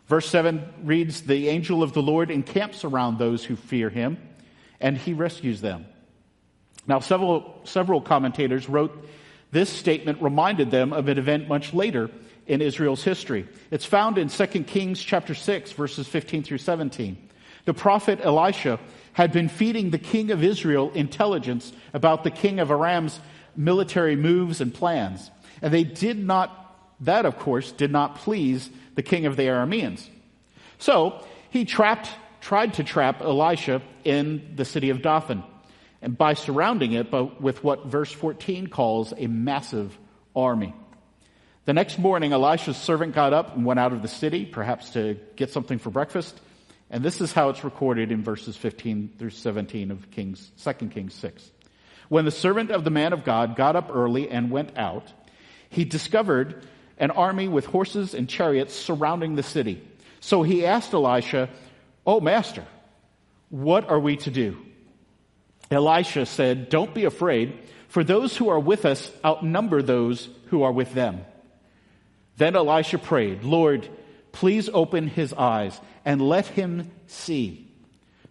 Verse 0.08 0.28
7 0.28 0.63
reads, 0.84 1.21
The 1.21 1.50
angel 1.50 1.82
of 1.84 1.93
the 1.93 2.02
Lord 2.02 2.30
encamps 2.30 2.84
around 2.84 3.17
those 3.17 3.43
who 3.43 3.56
fear 3.56 3.89
him, 3.89 4.17
and 4.80 4.98
he 4.98 5.13
rescues 5.13 5.62
them. 5.62 5.86
Now, 6.88 7.00
several, 7.00 7.62
several 7.63 8.02
commentators 8.02 8.69
wrote 8.69 9.08
this 9.52 9.69
statement 9.69 10.21
reminded 10.21 10.69
them 10.69 10.93
of 10.93 11.08
an 11.08 11.17
event 11.17 11.48
much 11.48 11.74
later 11.74 12.10
in 12.45 12.62
Israel's 12.62 13.04
history. 13.04 13.48
It's 13.71 13.86
found 13.86 14.17
in 14.17 14.28
2 14.28 14.45
Kings 14.63 15.02
chapter 15.02 15.34
6, 15.34 15.71
verses 15.71 16.08
15 16.08 16.43
through 16.43 16.58
17. 16.60 17.17
The 17.65 17.74
prophet 17.74 18.19
Elisha 18.21 18.80
had 19.15 19.32
been 19.32 19.47
feeding 19.47 19.89
the 19.89 19.97
king 19.97 20.30
of 20.30 20.43
Israel 20.43 20.91
intelligence 20.93 21.71
about 21.93 22.25
the 22.25 22.30
king 22.30 22.60
of 22.60 22.69
Aram's 22.69 23.17
military 23.56 24.17
moves 24.17 24.60
and 24.60 24.73
plans. 24.73 25.32
And 25.62 25.73
they 25.73 25.86
did 25.86 26.19
not, 26.19 26.78
that 26.99 27.25
of 27.25 27.39
course, 27.39 27.71
did 27.71 27.91
not 27.91 28.17
please 28.17 28.69
the 28.95 29.04
king 29.04 29.25
of 29.25 29.38
the 29.38 29.43
Arameans. 29.43 30.06
So 30.80 31.23
he 31.49 31.63
trapped, 31.63 32.10
tried 32.41 32.73
to 32.73 32.84
trap 32.84 33.21
Elisha 33.21 33.82
in 34.04 34.51
the 34.58 34.65
city 34.65 34.89
of 34.89 35.01
Dothan, 35.01 35.43
and 36.01 36.17
by 36.17 36.34
surrounding 36.34 36.91
it 36.91 37.10
but 37.10 37.41
with 37.41 37.63
what 37.63 37.86
verse 37.86 38.12
14 38.12 38.67
calls 38.67 39.13
a 39.17 39.28
massive 39.28 39.97
army. 40.36 40.75
The 41.63 41.73
next 41.73 41.97
morning, 41.97 42.34
Elisha's 42.34 42.75
servant 42.75 43.15
got 43.15 43.32
up 43.32 43.56
and 43.56 43.65
went 43.65 43.80
out 43.80 43.93
of 43.93 44.01
the 44.01 44.10
city, 44.10 44.45
perhaps 44.45 44.89
to 44.89 45.17
get 45.38 45.51
something 45.51 45.80
for 45.80 45.89
breakfast. 45.89 46.38
And 46.89 47.04
this 47.04 47.21
is 47.21 47.34
how 47.34 47.50
it's 47.50 47.63
recorded 47.63 48.12
in 48.12 48.24
verses 48.24 48.56
15 48.56 49.15
through 49.17 49.32
17 49.32 49.91
of 49.91 50.12
Kings, 50.12 50.52
2 50.63 50.74
Kings 50.89 51.13
6. 51.15 51.52
When 52.10 52.26
the 52.26 52.32
servant 52.32 52.71
of 52.71 52.84
the 52.84 52.91
man 52.91 53.13
of 53.13 53.24
God 53.24 53.56
got 53.56 53.76
up 53.76 53.89
early 53.91 54.30
and 54.30 54.52
went 54.52 54.78
out, 54.78 55.12
he 55.69 55.84
discovered 55.84 56.63
an 56.98 57.12
army 57.12 57.48
with 57.48 57.65
horses 57.65 58.13
and 58.13 58.30
chariots 58.30 58.74
surrounding 58.74 59.36
the 59.36 59.43
city. 59.43 59.82
So 60.19 60.43
he 60.43 60.65
asked 60.65 60.93
Elisha, 60.93 61.50
Oh, 62.06 62.19
master, 62.19 62.65
what 63.50 63.89
are 63.89 64.00
we 64.00 64.17
to 64.17 64.32
do? 64.32 64.58
Elisha 65.71 66.26
said, 66.26 66.69
Don't 66.69 66.93
be 66.93 67.06
afraid, 67.06 67.58
for 67.88 68.04
those 68.04 68.38
who 68.38 68.50
are 68.50 68.60
with 68.60 68.86
us 68.86 69.12
outnumber 69.24 69.82
those 69.82 70.30
who 70.48 70.63
are 70.63 70.71
with 70.71 70.93
them. 70.93 71.26
Then 72.38 72.56
Elisha 72.56 72.98
prayed, 72.98 73.43
Lord, 73.43 73.89
please 74.36 74.69
open 74.74 75.08
his 75.08 75.34
eyes 75.34 75.80
and 76.04 76.21
let 76.21 76.45
him 76.45 76.91
see. 77.08 77.71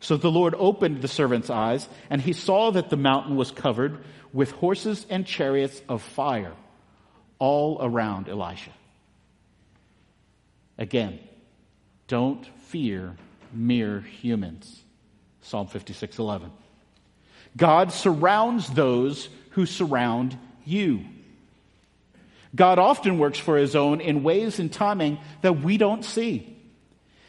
So 0.01 0.19
the 0.19 0.31
Lord 0.31 0.55
opened 0.57 1.01
the 1.01 1.09
servant's 1.09 1.49
eyes, 1.49 1.89
and 2.11 2.21
he 2.21 2.35
saw 2.35 2.71
that 2.73 2.91
the 2.91 2.97
mountain 2.99 3.37
was 3.37 3.51
covered 3.51 4.05
with 4.31 4.51
horses 4.51 5.07
and 5.09 5.27
chariots 5.27 5.81
of 5.89 6.03
fire 6.03 6.53
all 7.39 7.79
around 7.81 8.29
Elisha. 8.29 8.71
Again, 10.77 11.21
don't 12.07 12.45
fear 12.67 13.17
mere 13.55 14.01
humans. 14.01 14.83
Psalm 15.41 15.69
56:11. 15.69 16.51
God 17.57 17.93
surrounds 17.93 18.69
those 18.69 19.31
who 19.51 19.65
surround 19.65 20.37
you. 20.67 21.07
God 22.55 22.79
often 22.79 23.19
works 23.19 23.39
for 23.39 23.57
his 23.57 23.75
own 23.75 24.01
in 24.01 24.23
ways 24.23 24.59
and 24.59 24.73
timing 24.73 25.19
that 25.43 25.61
we 25.63 25.77
don't 25.77 26.05
see. 26.05 26.57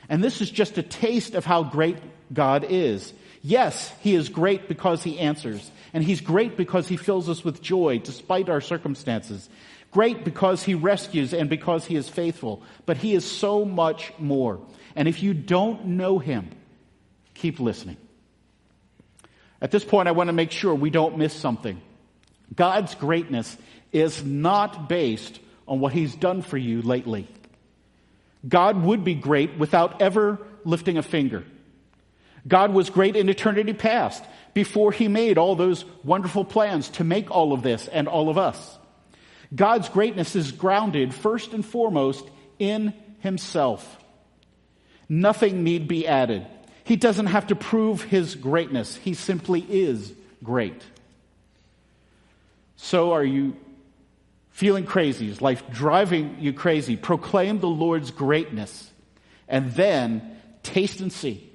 And 0.08 0.24
this 0.24 0.42
is 0.42 0.52
just 0.52 0.78
a 0.78 0.84
taste 0.84 1.34
of 1.34 1.46
how 1.46 1.64
great 1.64 1.98
God 2.32 2.66
is. 2.70 3.12
Yes, 3.42 3.92
he 4.02 4.16
is 4.16 4.30
great 4.30 4.68
because 4.68 5.04
he 5.04 5.20
answers. 5.20 5.72
And 5.94 6.04
he's 6.04 6.22
great 6.22 6.58
because 6.58 6.88
he 6.88 6.98
fills 6.98 7.30
us 7.30 7.44
with 7.44 7.62
joy 7.62 8.00
despite 8.00 8.50
our 8.50 8.62
circumstances. 8.62 9.50
Great 9.92 10.26
because 10.26 10.62
he 10.62 10.76
rescues 10.76 11.34
and 11.34 11.50
because 11.50 11.86
he 11.86 11.96
is 11.96 12.10
faithful. 12.10 12.62
But 12.86 12.98
he 12.98 13.16
is 13.16 13.24
so 13.24 13.66
much 13.66 14.12
more. 14.20 14.60
And 14.96 15.08
if 15.08 15.24
you 15.24 15.34
don't 15.34 15.86
know 15.86 16.20
him, 16.20 16.50
keep 17.34 17.60
listening. 17.60 17.98
At 19.62 19.72
this 19.72 19.86
point, 19.86 20.08
I 20.08 20.12
want 20.12 20.28
to 20.28 20.34
make 20.34 20.52
sure 20.52 20.76
we 20.76 20.90
don't 20.90 21.18
miss 21.18 21.34
something. 21.34 21.82
God's 22.54 22.94
greatness 22.96 23.58
is 23.96 24.24
not 24.24 24.90
based 24.90 25.40
on 25.68 25.80
what 25.80 25.94
he's 25.94 26.14
done 26.14 26.42
for 26.42 26.58
you 26.58 26.82
lately. 26.82 27.28
God 28.48 28.84
would 28.84 29.04
be 29.04 29.16
great 29.16 29.58
without 29.58 30.02
ever 30.02 30.38
lifting 30.66 30.98
a 30.98 31.02
finger. 31.02 31.46
God 32.48 32.74
was 32.74 32.90
great 32.90 33.16
in 33.16 33.30
eternity 33.30 33.74
past 33.74 34.24
before 34.54 34.92
he 34.92 35.08
made 35.08 35.38
all 35.38 35.56
those 35.56 35.86
wonderful 36.04 36.44
plans 36.44 36.90
to 36.90 37.04
make 37.04 37.32
all 37.32 37.54
of 37.54 37.64
this 37.64 37.88
and 37.88 38.08
all 38.08 38.30
of 38.30 38.38
us. 38.38 38.78
God's 39.56 39.88
greatness 39.90 40.36
is 40.36 40.52
grounded 40.52 41.14
first 41.14 41.54
and 41.54 41.66
foremost 41.66 42.28
in 42.60 42.94
himself. 43.20 43.98
Nothing 45.08 45.64
need 45.64 45.88
be 45.88 46.06
added. 46.06 46.46
He 46.84 46.98
doesn't 46.98 47.28
have 47.28 47.48
to 47.48 47.56
prove 47.56 48.04
his 48.04 48.36
greatness. 48.36 48.96
He 48.98 49.14
simply 49.14 49.62
is 49.62 50.14
great. 50.44 50.84
So 52.76 53.14
are 53.14 53.24
you 53.24 53.56
feeling 54.56 54.86
crazy? 54.86 55.30
Is 55.30 55.42
life 55.42 55.70
driving 55.70 56.38
you 56.40 56.54
crazy? 56.54 56.96
Proclaim 56.96 57.60
the 57.60 57.68
Lord's 57.68 58.12
greatness 58.12 58.90
and 59.50 59.74
then 59.74 60.38
taste 60.64 61.02
and 61.02 61.12
see 61.12 61.52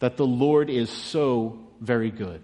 that 0.00 0.16
the 0.16 0.26
Lord 0.26 0.68
is 0.68 0.90
so 0.90 1.60
very 1.80 2.10
good. 2.10 2.42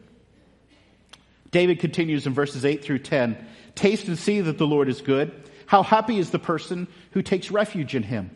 David 1.51 1.81
continues 1.81 2.29
in 2.29 2.33
verses 2.33 2.65
8 2.65 2.85
through 2.85 3.01
10 3.01 3.37
Taste 3.75 4.07
and 4.07 4.19
see 4.19 4.41
that 4.43 4.59
the 4.59 4.67
Lord 4.67 4.89
is 4.89 5.01
good. 5.01 5.33
How 5.67 5.83
happy 5.83 6.19
is 6.19 6.31
the 6.31 6.39
person 6.39 6.87
who 7.13 7.23
takes 7.23 7.51
refuge 7.51 7.97
in 7.97 8.03
him. 8.05 8.31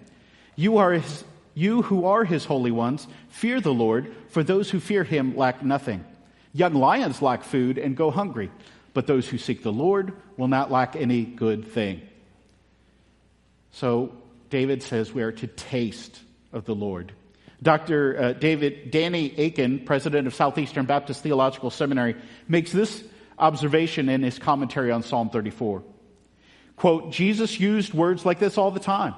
You 0.57 0.79
are 0.79 0.93
his, 0.95 1.25
you 1.55 1.83
who 1.83 2.07
are 2.07 2.25
his 2.25 2.45
holy 2.47 2.73
ones, 2.73 3.07
fear 3.29 3.61
the 3.61 3.75
Lord, 3.75 4.13
for 4.31 4.43
those 4.43 4.71
who 4.71 4.81
fear 4.81 5.05
him 5.05 5.37
lack 5.37 5.63
nothing. 5.63 6.05
Young 6.55 6.75
lions 6.75 7.21
lack 7.21 7.45
food 7.45 7.77
and 7.77 7.97
go 7.97 8.11
hungry, 8.11 8.51
but 8.97 9.07
those 9.07 9.29
who 9.29 9.37
seek 9.37 9.63
the 9.63 9.71
Lord 9.71 10.15
will 10.39 10.49
not 10.49 10.73
lack 10.73 10.97
any 10.97 11.23
good 11.23 11.67
thing. 11.67 12.01
So 13.73 14.15
David 14.49 14.83
says 14.83 15.13
we 15.13 15.23
are 15.23 15.33
to 15.33 15.47
taste 15.47 16.19
of 16.51 16.65
the 16.65 16.75
Lord. 16.75 17.13
Dr. 17.63 18.19
Uh, 18.19 18.33
David 18.33 18.91
Danny 18.91 19.39
Akin, 19.39 19.81
president 19.85 20.27
of 20.27 20.35
Southeastern 20.35 20.87
Baptist 20.87 21.23
Theological 21.23 21.69
Seminary, 21.69 22.17
makes 22.49 22.73
this 22.73 23.05
observation 23.39 24.09
in 24.09 24.23
his 24.23 24.39
commentary 24.39 24.91
on 24.91 25.03
Psalm 25.03 25.29
34. 25.29 25.83
Quote, 26.77 27.13
Jesus 27.13 27.61
used 27.61 27.93
words 27.93 28.25
like 28.25 28.39
this 28.39 28.57
all 28.57 28.71
the 28.71 28.81
time. 28.81 29.13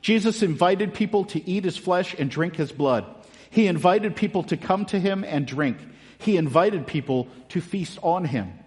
Jesus 0.00 0.44
invited 0.44 0.94
people 0.94 1.24
to 1.24 1.44
eat 1.44 1.64
his 1.64 1.76
flesh 1.76 2.14
and 2.16 2.30
drink 2.30 2.54
his 2.54 2.70
blood. 2.70 3.04
He 3.50 3.66
invited 3.66 4.14
people 4.14 4.44
to 4.44 4.56
come 4.56 4.84
to 4.86 5.00
him 5.00 5.24
and 5.24 5.44
drink. 5.44 5.78
He 6.18 6.36
invited 6.36 6.86
people 6.86 7.26
to 7.48 7.60
feast 7.60 7.98
on 8.00 8.26
him. 8.26 8.60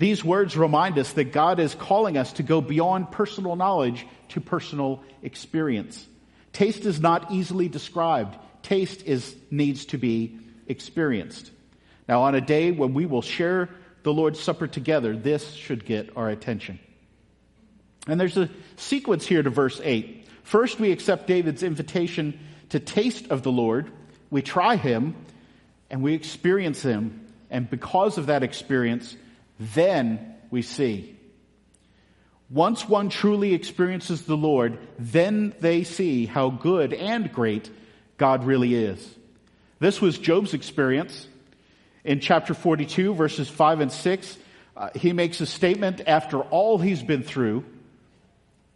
These 0.00 0.24
words 0.24 0.56
remind 0.56 0.98
us 0.98 1.12
that 1.12 1.30
God 1.30 1.60
is 1.60 1.74
calling 1.74 2.16
us 2.16 2.32
to 2.34 2.42
go 2.42 2.62
beyond 2.62 3.10
personal 3.12 3.54
knowledge 3.54 4.06
to 4.30 4.40
personal 4.40 5.04
experience. 5.22 6.06
Taste 6.54 6.86
is 6.86 7.00
not 7.00 7.30
easily 7.30 7.68
described. 7.68 8.34
Taste 8.62 9.02
is, 9.04 9.36
needs 9.50 9.84
to 9.86 9.98
be 9.98 10.38
experienced. 10.66 11.50
Now, 12.08 12.22
on 12.22 12.34
a 12.34 12.40
day 12.40 12.72
when 12.72 12.94
we 12.94 13.04
will 13.04 13.20
share 13.20 13.68
the 14.02 14.10
Lord's 14.10 14.40
Supper 14.40 14.66
together, 14.66 15.14
this 15.14 15.52
should 15.52 15.84
get 15.84 16.16
our 16.16 16.30
attention. 16.30 16.78
And 18.06 18.18
there's 18.18 18.38
a 18.38 18.48
sequence 18.76 19.26
here 19.26 19.42
to 19.42 19.50
verse 19.50 19.82
8. 19.84 20.26
First, 20.44 20.80
we 20.80 20.92
accept 20.92 21.26
David's 21.26 21.62
invitation 21.62 22.40
to 22.70 22.80
taste 22.80 23.26
of 23.28 23.42
the 23.42 23.52
Lord. 23.52 23.92
We 24.30 24.40
try 24.40 24.76
him 24.76 25.14
and 25.90 26.02
we 26.02 26.14
experience 26.14 26.80
him. 26.80 27.26
And 27.50 27.68
because 27.68 28.16
of 28.16 28.28
that 28.28 28.42
experience, 28.42 29.14
then 29.60 30.34
we 30.50 30.62
see. 30.62 31.16
Once 32.48 32.88
one 32.88 33.10
truly 33.10 33.54
experiences 33.54 34.22
the 34.22 34.36
Lord, 34.36 34.78
then 34.98 35.54
they 35.60 35.84
see 35.84 36.26
how 36.26 36.50
good 36.50 36.92
and 36.92 37.32
great 37.32 37.70
God 38.16 38.44
really 38.44 38.74
is. 38.74 39.14
This 39.78 40.00
was 40.00 40.18
Job's 40.18 40.52
experience. 40.52 41.28
In 42.02 42.18
chapter 42.20 42.54
42, 42.54 43.14
verses 43.14 43.48
5 43.48 43.80
and 43.80 43.92
6, 43.92 44.38
uh, 44.76 44.90
he 44.96 45.12
makes 45.12 45.40
a 45.40 45.46
statement 45.46 46.00
after 46.06 46.40
all 46.40 46.78
he's 46.78 47.02
been 47.02 47.22
through. 47.22 47.64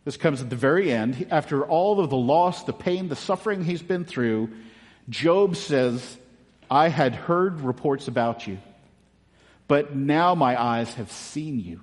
This 0.05 0.19
comes 0.19 0.43
at 0.43 0.51
the 0.51 0.57
very 0.57 0.93
end. 0.93 1.27
After 1.31 1.65
all 1.65 1.99
of 1.99 2.11
the 2.11 2.17
loss, 2.17 2.65
the 2.65 2.75
pain, 2.75 3.09
the 3.09 3.17
suffering 3.17 3.65
he's 3.65 3.83
been 3.83 4.05
through, 4.05 4.51
Job 5.09 5.57
says, 5.57 6.19
I 6.71 6.89
had 6.89 7.15
heard 7.15 7.61
reports 7.61 8.07
about 8.07 8.47
you, 8.47 8.59
but 9.69 9.95
now 9.95 10.35
my 10.35 10.61
eyes 10.61 10.93
have 10.95 11.11
seen 11.11 11.61
you. 11.61 11.81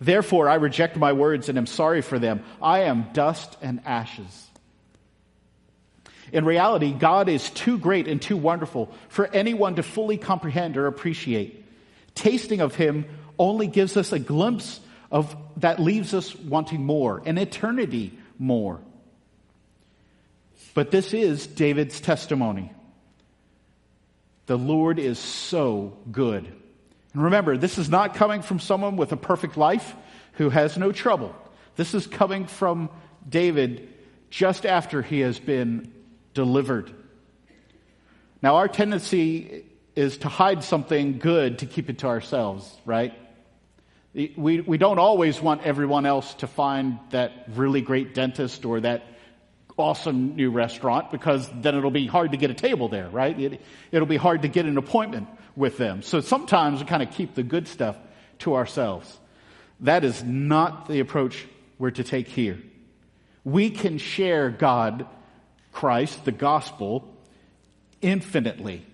Therefore, 0.00 0.48
I 0.48 0.54
reject 0.54 0.96
my 0.96 1.12
words 1.12 1.48
and 1.48 1.58
am 1.58 1.66
sorry 1.66 2.00
for 2.00 2.18
them. 2.18 2.42
I 2.62 2.80
am 2.80 3.08
dust 3.12 3.56
and 3.60 3.80
ashes. 3.84 4.48
In 6.32 6.44
reality, 6.44 6.92
God 6.92 7.28
is 7.28 7.50
too 7.50 7.78
great 7.78 8.08
and 8.08 8.22
too 8.22 8.36
wonderful 8.36 8.90
for 9.08 9.26
anyone 9.26 9.76
to 9.76 9.82
fully 9.82 10.16
comprehend 10.16 10.76
or 10.76 10.86
appreciate. 10.86 11.64
Tasting 12.14 12.60
of 12.60 12.74
Him 12.74 13.04
only 13.38 13.66
gives 13.66 13.96
us 13.96 14.12
a 14.12 14.18
glimpse 14.18 14.80
of 15.10 15.36
that 15.56 15.80
leaves 15.80 16.14
us 16.14 16.34
wanting 16.36 16.84
more, 16.84 17.22
an 17.26 17.36
eternity 17.36 18.16
more. 18.38 18.80
But 20.72 20.90
this 20.90 21.12
is 21.12 21.46
David's 21.46 22.00
testimony. 22.00 22.72
The 24.46 24.56
Lord 24.56 24.98
is 24.98 25.18
so 25.18 25.98
good. 26.10 26.52
And 27.12 27.24
remember, 27.24 27.56
this 27.56 27.78
is 27.78 27.88
not 27.88 28.14
coming 28.14 28.42
from 28.42 28.60
someone 28.60 28.96
with 28.96 29.12
a 29.12 29.16
perfect 29.16 29.56
life 29.56 29.94
who 30.34 30.50
has 30.50 30.76
no 30.76 30.92
trouble. 30.92 31.34
This 31.76 31.94
is 31.94 32.06
coming 32.06 32.46
from 32.46 32.88
David 33.28 33.88
just 34.30 34.64
after 34.64 35.02
he 35.02 35.20
has 35.20 35.38
been 35.38 35.92
delivered. 36.34 36.90
Now, 38.42 38.56
our 38.56 38.68
tendency 38.68 39.64
is 39.96 40.18
to 40.18 40.28
hide 40.28 40.62
something 40.62 41.18
good 41.18 41.58
to 41.58 41.66
keep 41.66 41.90
it 41.90 41.98
to 41.98 42.06
ourselves, 42.06 42.78
right? 42.84 43.12
We, 44.14 44.60
we 44.60 44.78
don't 44.78 44.98
always 44.98 45.40
want 45.40 45.62
everyone 45.62 46.06
else 46.06 46.34
to 46.34 46.46
find 46.46 46.98
that 47.10 47.46
really 47.54 47.80
great 47.80 48.14
dentist 48.14 48.64
or 48.64 48.80
that 48.80 49.04
awesome 49.76 50.36
new 50.36 50.50
restaurant 50.50 51.10
because 51.10 51.48
then 51.60 51.74
it'll 51.74 51.90
be 51.90 52.06
hard 52.06 52.32
to 52.32 52.36
get 52.36 52.50
a 52.50 52.54
table 52.54 52.88
there, 52.88 53.08
right? 53.08 53.38
It, 53.38 53.60
it'll 53.90 54.06
be 54.06 54.16
hard 54.16 54.42
to 54.42 54.48
get 54.48 54.66
an 54.66 54.78
appointment 54.78 55.28
with 55.56 55.76
them. 55.78 56.02
So 56.02 56.20
sometimes 56.20 56.80
we 56.80 56.86
kind 56.86 57.02
of 57.02 57.10
keep 57.10 57.34
the 57.34 57.42
good 57.42 57.68
stuff 57.68 57.96
to 58.40 58.54
ourselves. 58.54 59.18
That 59.80 60.04
is 60.04 60.22
not 60.22 60.88
the 60.88 61.00
approach 61.00 61.46
we're 61.78 61.90
to 61.92 62.04
take 62.04 62.28
here. 62.28 62.58
We 63.44 63.70
can 63.70 63.98
share 63.98 64.50
God, 64.50 65.06
Christ, 65.72 66.24
the 66.24 66.32
gospel, 66.32 67.08
infinitely. 68.02 68.84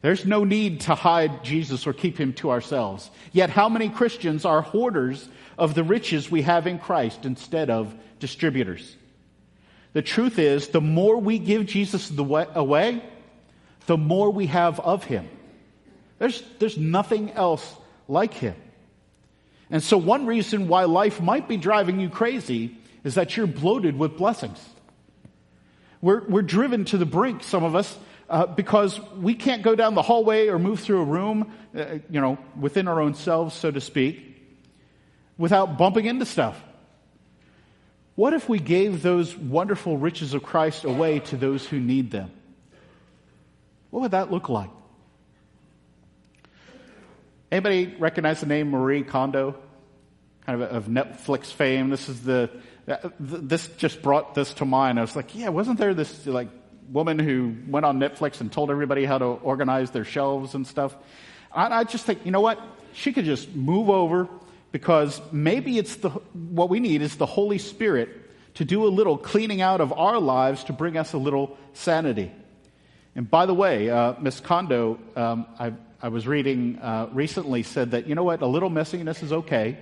There's 0.00 0.26
no 0.26 0.44
need 0.44 0.82
to 0.82 0.94
hide 0.94 1.42
Jesus 1.44 1.86
or 1.86 1.92
keep 1.92 2.18
him 2.18 2.34
to 2.34 2.50
ourselves. 2.50 3.10
Yet, 3.32 3.50
how 3.50 3.68
many 3.68 3.88
Christians 3.88 4.44
are 4.44 4.60
hoarders 4.60 5.28
of 5.58 5.74
the 5.74 5.82
riches 5.82 6.30
we 6.30 6.42
have 6.42 6.66
in 6.66 6.78
Christ 6.78 7.24
instead 7.24 7.70
of 7.70 7.94
distributors? 8.20 8.96
The 9.94 10.02
truth 10.02 10.38
is, 10.38 10.68
the 10.68 10.80
more 10.80 11.16
we 11.16 11.38
give 11.38 11.66
Jesus 11.66 12.12
away, 12.18 13.02
the 13.86 13.96
more 13.96 14.30
we 14.30 14.46
have 14.46 14.78
of 14.80 15.04
him. 15.04 15.28
There's, 16.18 16.42
there's 16.58 16.78
nothing 16.78 17.32
else 17.32 17.74
like 18.08 18.34
him. 18.34 18.54
And 19.70 19.82
so, 19.82 19.96
one 19.98 20.26
reason 20.26 20.68
why 20.68 20.84
life 20.84 21.20
might 21.20 21.48
be 21.48 21.56
driving 21.56 21.98
you 21.98 22.08
crazy 22.08 22.76
is 23.02 23.14
that 23.14 23.36
you're 23.36 23.46
bloated 23.46 23.98
with 23.98 24.16
blessings. 24.16 24.58
We're, 26.00 26.22
we're 26.26 26.42
driven 26.42 26.84
to 26.86 26.98
the 26.98 27.06
brink, 27.06 27.42
some 27.42 27.64
of 27.64 27.74
us, 27.74 27.96
uh, 28.28 28.46
because 28.46 29.00
we 29.16 29.34
can't 29.34 29.62
go 29.62 29.74
down 29.74 29.94
the 29.94 30.02
hallway 30.02 30.48
or 30.48 30.58
move 30.58 30.80
through 30.80 31.00
a 31.00 31.04
room, 31.04 31.52
uh, 31.76 31.98
you 32.10 32.20
know, 32.20 32.38
within 32.58 32.88
our 32.88 33.00
own 33.00 33.14
selves, 33.14 33.54
so 33.54 33.70
to 33.70 33.80
speak, 33.80 34.42
without 35.38 35.78
bumping 35.78 36.06
into 36.06 36.26
stuff. 36.26 36.62
What 38.16 38.32
if 38.32 38.48
we 38.48 38.58
gave 38.58 39.02
those 39.02 39.36
wonderful 39.36 39.98
riches 39.98 40.34
of 40.34 40.42
Christ 40.42 40.84
away 40.84 41.18
to 41.20 41.36
those 41.36 41.66
who 41.66 41.80
need 41.80 42.10
them? 42.10 42.30
What 43.90 44.00
would 44.02 44.10
that 44.12 44.30
look 44.30 44.48
like? 44.48 44.70
Anybody 47.54 47.94
recognize 48.00 48.40
the 48.40 48.46
name 48.46 48.70
Marie 48.70 49.04
Kondo? 49.04 49.54
Kind 50.44 50.60
of 50.60 50.72
of 50.72 50.86
Netflix 50.86 51.52
fame. 51.52 51.88
This 51.88 52.08
is 52.08 52.20
the, 52.20 52.50
this 53.20 53.68
just 53.76 54.02
brought 54.02 54.34
this 54.34 54.54
to 54.54 54.64
mind. 54.64 54.98
I 54.98 55.02
was 55.02 55.14
like, 55.14 55.36
yeah, 55.36 55.50
wasn't 55.50 55.78
there 55.78 55.94
this 55.94 56.26
like 56.26 56.48
woman 56.90 57.16
who 57.16 57.54
went 57.68 57.86
on 57.86 58.00
Netflix 58.00 58.40
and 58.40 58.50
told 58.50 58.72
everybody 58.72 59.04
how 59.04 59.18
to 59.18 59.26
organize 59.26 59.92
their 59.92 60.04
shelves 60.04 60.56
and 60.56 60.66
stuff? 60.66 60.96
I, 61.52 61.68
I 61.68 61.84
just 61.84 62.04
think, 62.04 62.26
you 62.26 62.32
know 62.32 62.40
what? 62.40 62.58
She 62.92 63.12
could 63.12 63.24
just 63.24 63.54
move 63.54 63.88
over 63.88 64.28
because 64.72 65.22
maybe 65.30 65.78
it's 65.78 65.94
the, 65.94 66.08
what 66.08 66.68
we 66.68 66.80
need 66.80 67.02
is 67.02 67.14
the 67.14 67.24
Holy 67.24 67.58
Spirit 67.58 68.08
to 68.54 68.64
do 68.64 68.84
a 68.84 68.90
little 68.90 69.16
cleaning 69.16 69.62
out 69.62 69.80
of 69.80 69.92
our 69.92 70.18
lives 70.18 70.64
to 70.64 70.72
bring 70.72 70.96
us 70.96 71.12
a 71.12 71.18
little 71.18 71.56
sanity. 71.72 72.32
And 73.14 73.30
by 73.30 73.46
the 73.46 73.54
way, 73.54 73.90
uh, 73.90 74.14
Miss 74.20 74.40
Kondo, 74.40 74.98
um, 75.14 75.46
I, 75.56 75.72
I, 76.04 76.08
was 76.08 76.26
reading 76.26 76.78
uh, 76.82 77.08
recently, 77.14 77.62
said 77.62 77.92
that, 77.92 78.06
you 78.06 78.14
know 78.14 78.24
what, 78.24 78.42
a 78.42 78.46
little 78.46 78.68
messiness 78.68 79.22
is 79.22 79.32
okay. 79.32 79.78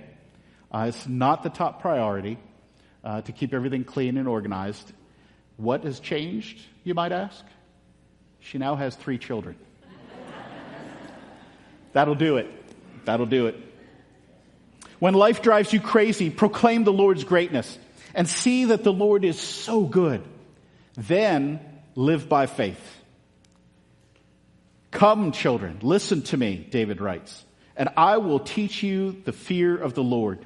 Uh, 0.71 0.85
it's 0.87 1.05
not 1.05 1.43
the 1.43 1.49
top 1.49 1.81
priority 1.81 2.37
uh, 3.03 3.19
to 3.23 3.33
keep 3.33 3.53
everything 3.53 3.83
clean 3.83 4.15
and 4.17 4.25
organized. 4.25 4.89
What 5.57 5.83
has 5.83 5.99
changed, 5.99 6.61
you 6.85 6.93
might 6.93 7.11
ask? 7.11 7.43
She 8.39 8.57
now 8.57 8.75
has 8.75 8.95
three 8.95 9.17
children. 9.17 9.57
That'll 11.91 12.15
do 12.15 12.37
it. 12.37 12.47
That'll 13.03 13.25
do 13.25 13.47
it. 13.47 13.57
When 14.99 15.15
life 15.15 15.41
drives 15.41 15.73
you 15.73 15.81
crazy, 15.81 16.29
proclaim 16.29 16.85
the 16.85 16.93
Lord's 16.93 17.25
greatness 17.25 17.77
and 18.15 18.29
see 18.29 18.63
that 18.65 18.85
the 18.85 18.93
Lord 18.93 19.25
is 19.25 19.37
so 19.37 19.83
good. 19.83 20.23
Then 20.95 21.59
live 21.95 22.29
by 22.29 22.45
faith. 22.45 23.02
Come, 24.93 25.31
children, 25.31 25.79
listen 25.81 26.21
to 26.23 26.37
me, 26.37 26.55
David 26.69 27.01
writes, 27.01 27.43
and 27.75 27.89
I 27.97 28.17
will 28.17 28.39
teach 28.39 28.83
you 28.83 29.21
the 29.25 29.33
fear 29.33 29.75
of 29.75 29.95
the 29.95 30.03
Lord. 30.03 30.45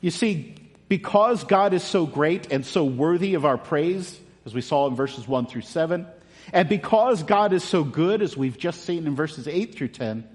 You 0.00 0.10
see, 0.10 0.56
because 0.88 1.44
God 1.44 1.72
is 1.72 1.84
so 1.84 2.04
great 2.04 2.52
and 2.52 2.66
so 2.66 2.84
worthy 2.84 3.34
of 3.34 3.44
our 3.44 3.56
praise, 3.56 4.18
as 4.44 4.52
we 4.52 4.60
saw 4.60 4.88
in 4.88 4.96
verses 4.96 5.28
1 5.28 5.46
through 5.46 5.62
7, 5.62 6.06
and 6.52 6.68
because 6.68 7.22
God 7.22 7.52
is 7.52 7.62
so 7.62 7.84
good, 7.84 8.20
as 8.20 8.36
we've 8.36 8.58
just 8.58 8.84
seen 8.84 9.06
in 9.06 9.14
verses 9.14 9.46
8 9.46 9.76
through 9.76 9.88
10, 9.88 10.28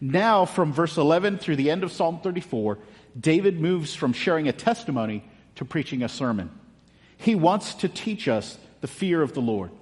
now, 0.00 0.44
from 0.44 0.72
verse 0.72 0.96
11 0.96 1.38
through 1.38 1.56
the 1.56 1.72
end 1.72 1.82
of 1.82 1.90
Psalm 1.90 2.20
34, 2.20 2.78
David 3.18 3.60
moves 3.60 3.96
from 3.96 4.12
sharing 4.12 4.46
a 4.46 4.52
testimony 4.52 5.24
to 5.56 5.64
preaching 5.64 6.04
a 6.04 6.08
sermon. 6.08 6.50
He 7.16 7.34
wants 7.34 7.74
to 7.74 7.88
teach 7.88 8.28
us 8.28 8.56
the 8.80 8.86
fear 8.86 9.20
of 9.20 9.34
the 9.34 9.40
Lord. 9.40 9.72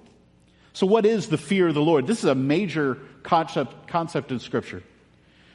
So, 0.76 0.86
what 0.86 1.06
is 1.06 1.28
the 1.28 1.38
fear 1.38 1.68
of 1.68 1.74
the 1.74 1.80
Lord? 1.80 2.06
This 2.06 2.18
is 2.18 2.26
a 2.26 2.34
major 2.34 2.98
concept, 3.22 3.88
concept 3.88 4.30
in 4.30 4.40
Scripture. 4.40 4.82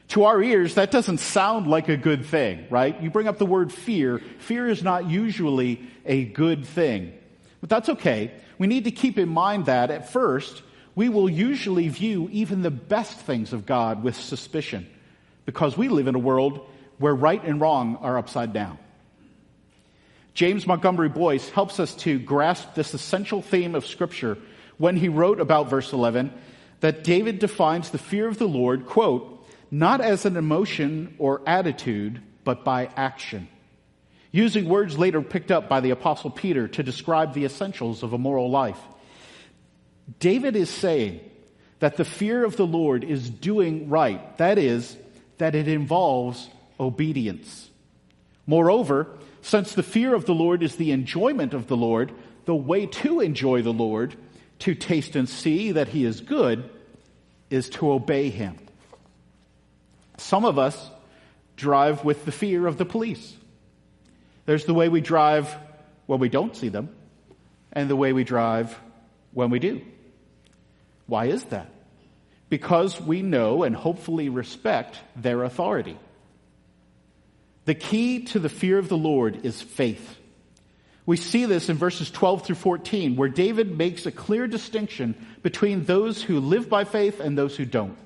To 0.07 0.23
our 0.23 0.41
ears, 0.41 0.73
that 0.73 0.89
doesn't 0.89 1.19
sound 1.19 1.67
like 1.67 1.89
a 1.89 1.95
good 1.95 2.25
thing, 2.25 2.65
right? 2.71 2.99
You 2.99 3.11
bring 3.11 3.27
up 3.27 3.37
the 3.37 3.45
word 3.45 3.71
fear. 3.71 4.17
Fear 4.39 4.69
is 4.69 4.81
not 4.81 5.07
usually 5.07 5.79
a 6.07 6.23
good 6.23 6.65
thing. 6.65 7.13
But 7.59 7.69
that's 7.69 7.89
okay. 7.89 8.31
We 8.57 8.65
need 8.65 8.85
to 8.85 8.91
keep 8.91 9.19
in 9.19 9.29
mind 9.29 9.67
that 9.67 9.91
at 9.91 10.11
first, 10.11 10.63
we 10.95 11.07
will 11.07 11.29
usually 11.29 11.87
view 11.87 12.27
even 12.31 12.63
the 12.63 12.71
best 12.71 13.15
things 13.19 13.53
of 13.53 13.67
God 13.67 14.01
with 14.01 14.15
suspicion 14.15 14.87
because 15.45 15.77
we 15.77 15.87
live 15.87 16.07
in 16.07 16.15
a 16.15 16.19
world 16.19 16.67
where 16.97 17.13
right 17.13 17.43
and 17.43 17.61
wrong 17.61 17.97
are 17.97 18.17
upside 18.17 18.53
down. 18.53 18.79
James 20.33 20.65
Montgomery 20.65 21.09
Boice 21.09 21.47
helps 21.49 21.79
us 21.79 21.93
to 21.97 22.17
grasp 22.17 22.73
this 22.73 22.95
essential 22.95 23.43
theme 23.43 23.75
of 23.75 23.85
Scripture 23.85 24.39
when 24.81 24.97
he 24.97 25.09
wrote 25.09 25.39
about 25.39 25.69
verse 25.69 25.93
11 25.93 26.33
that 26.79 27.03
David 27.03 27.37
defines 27.37 27.91
the 27.91 27.99
fear 27.99 28.27
of 28.27 28.39
the 28.39 28.47
Lord, 28.47 28.87
quote, 28.87 29.47
not 29.69 30.01
as 30.01 30.25
an 30.25 30.35
emotion 30.35 31.15
or 31.19 31.41
attitude, 31.45 32.19
but 32.43 32.65
by 32.65 32.89
action. 32.97 33.47
Using 34.31 34.67
words 34.67 34.97
later 34.97 35.21
picked 35.21 35.51
up 35.51 35.69
by 35.69 35.81
the 35.81 35.91
Apostle 35.91 36.31
Peter 36.31 36.67
to 36.69 36.81
describe 36.81 37.33
the 37.33 37.45
essentials 37.45 38.01
of 38.01 38.13
a 38.13 38.17
moral 38.17 38.49
life. 38.49 38.79
David 40.19 40.55
is 40.55 40.69
saying 40.71 41.21
that 41.79 41.97
the 41.97 42.05
fear 42.05 42.43
of 42.43 42.57
the 42.57 42.65
Lord 42.65 43.03
is 43.03 43.29
doing 43.29 43.87
right. 43.87 44.35
That 44.39 44.57
is, 44.57 44.97
that 45.37 45.53
it 45.53 45.67
involves 45.67 46.49
obedience. 46.79 47.69
Moreover, 48.47 49.07
since 49.43 49.73
the 49.73 49.83
fear 49.83 50.15
of 50.15 50.25
the 50.25 50.33
Lord 50.33 50.63
is 50.63 50.75
the 50.77 50.91
enjoyment 50.91 51.53
of 51.53 51.67
the 51.67 51.77
Lord, 51.77 52.11
the 52.45 52.55
way 52.55 52.87
to 52.87 53.19
enjoy 53.19 53.61
the 53.61 53.73
Lord, 53.73 54.15
to 54.61 54.75
taste 54.75 55.15
and 55.15 55.27
see 55.27 55.73
that 55.73 55.87
he 55.87 56.05
is 56.05 56.21
good, 56.21 56.69
is 57.49 57.69
to 57.69 57.91
obey 57.91 58.29
him. 58.29 58.57
Some 60.17 60.45
of 60.45 60.57
us 60.57 60.89
drive 61.55 62.03
with 62.05 62.25
the 62.25 62.31
fear 62.31 62.67
of 62.67 62.77
the 62.77 62.85
police. 62.85 63.35
There's 64.45 64.65
the 64.65 64.73
way 64.73 64.89
we 64.89 65.01
drive 65.01 65.55
when 66.05 66.19
we 66.19 66.29
don't 66.29 66.55
see 66.55 66.69
them, 66.69 66.89
and 67.73 67.89
the 67.89 67.95
way 67.95 68.13
we 68.13 68.23
drive 68.23 68.77
when 69.33 69.49
we 69.49 69.59
do. 69.59 69.81
Why 71.07 71.25
is 71.25 71.43
that? 71.45 71.69
Because 72.49 72.99
we 72.99 73.21
know 73.21 73.63
and 73.63 73.75
hopefully 73.75 74.29
respect 74.29 74.99
their 75.15 75.43
authority. 75.43 75.97
The 77.65 77.75
key 77.75 78.23
to 78.25 78.39
the 78.39 78.49
fear 78.49 78.77
of 78.77 78.89
the 78.89 78.97
Lord 78.97 79.45
is 79.45 79.61
faith. 79.61 80.17
We 81.05 81.17
see 81.17 81.45
this 81.45 81.69
in 81.69 81.77
verses 81.77 82.11
12 82.11 82.45
through 82.45 82.55
14, 82.55 83.15
where 83.15 83.29
David 83.29 83.77
makes 83.77 84.05
a 84.05 84.11
clear 84.11 84.47
distinction 84.47 85.15
between 85.41 85.85
those 85.85 86.21
who 86.21 86.39
live 86.39 86.69
by 86.69 86.83
faith 86.83 87.19
and 87.19 87.37
those 87.37 87.55
who 87.57 87.65
don't. 87.65 87.97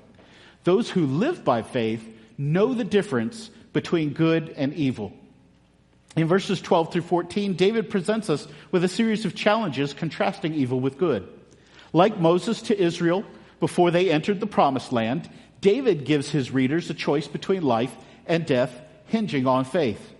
Those 0.63 0.89
who 0.89 1.05
live 1.05 1.43
by 1.43 1.62
faith 1.62 2.08
know 2.38 2.73
the 2.73 2.84
difference 2.84 3.49
between 3.73 4.13
good 4.13 4.53
and 4.55 4.73
evil. 4.73 5.13
In 6.15 6.27
verses 6.27 6.62
12 6.62 6.93
through 6.93 7.01
14, 7.01 7.55
David 7.55 7.89
presents 7.89 8.29
us 8.29 8.47
with 8.71 8.84
a 8.84 8.89
series 8.89 9.25
of 9.25 9.36
challenges 9.36 9.93
contrasting 9.93 10.53
evil 10.53 10.79
with 10.79 10.97
good. 10.97 11.27
Like 11.91 12.17
Moses 12.19 12.62
to 12.63 12.81
Israel 12.81 13.25
before 13.60 13.91
they 13.91 14.10
entered 14.10 14.39
the 14.39 14.47
promised 14.47 14.93
land, 14.93 15.29
David 15.60 16.05
gives 16.05 16.29
his 16.29 16.51
readers 16.51 16.89
a 16.89 16.93
choice 16.93 17.27
between 17.27 17.63
life 17.63 17.93
and 18.25 18.45
death 18.45 18.81
hinging 19.08 19.45
on 19.45 19.65
faith. 19.65 20.14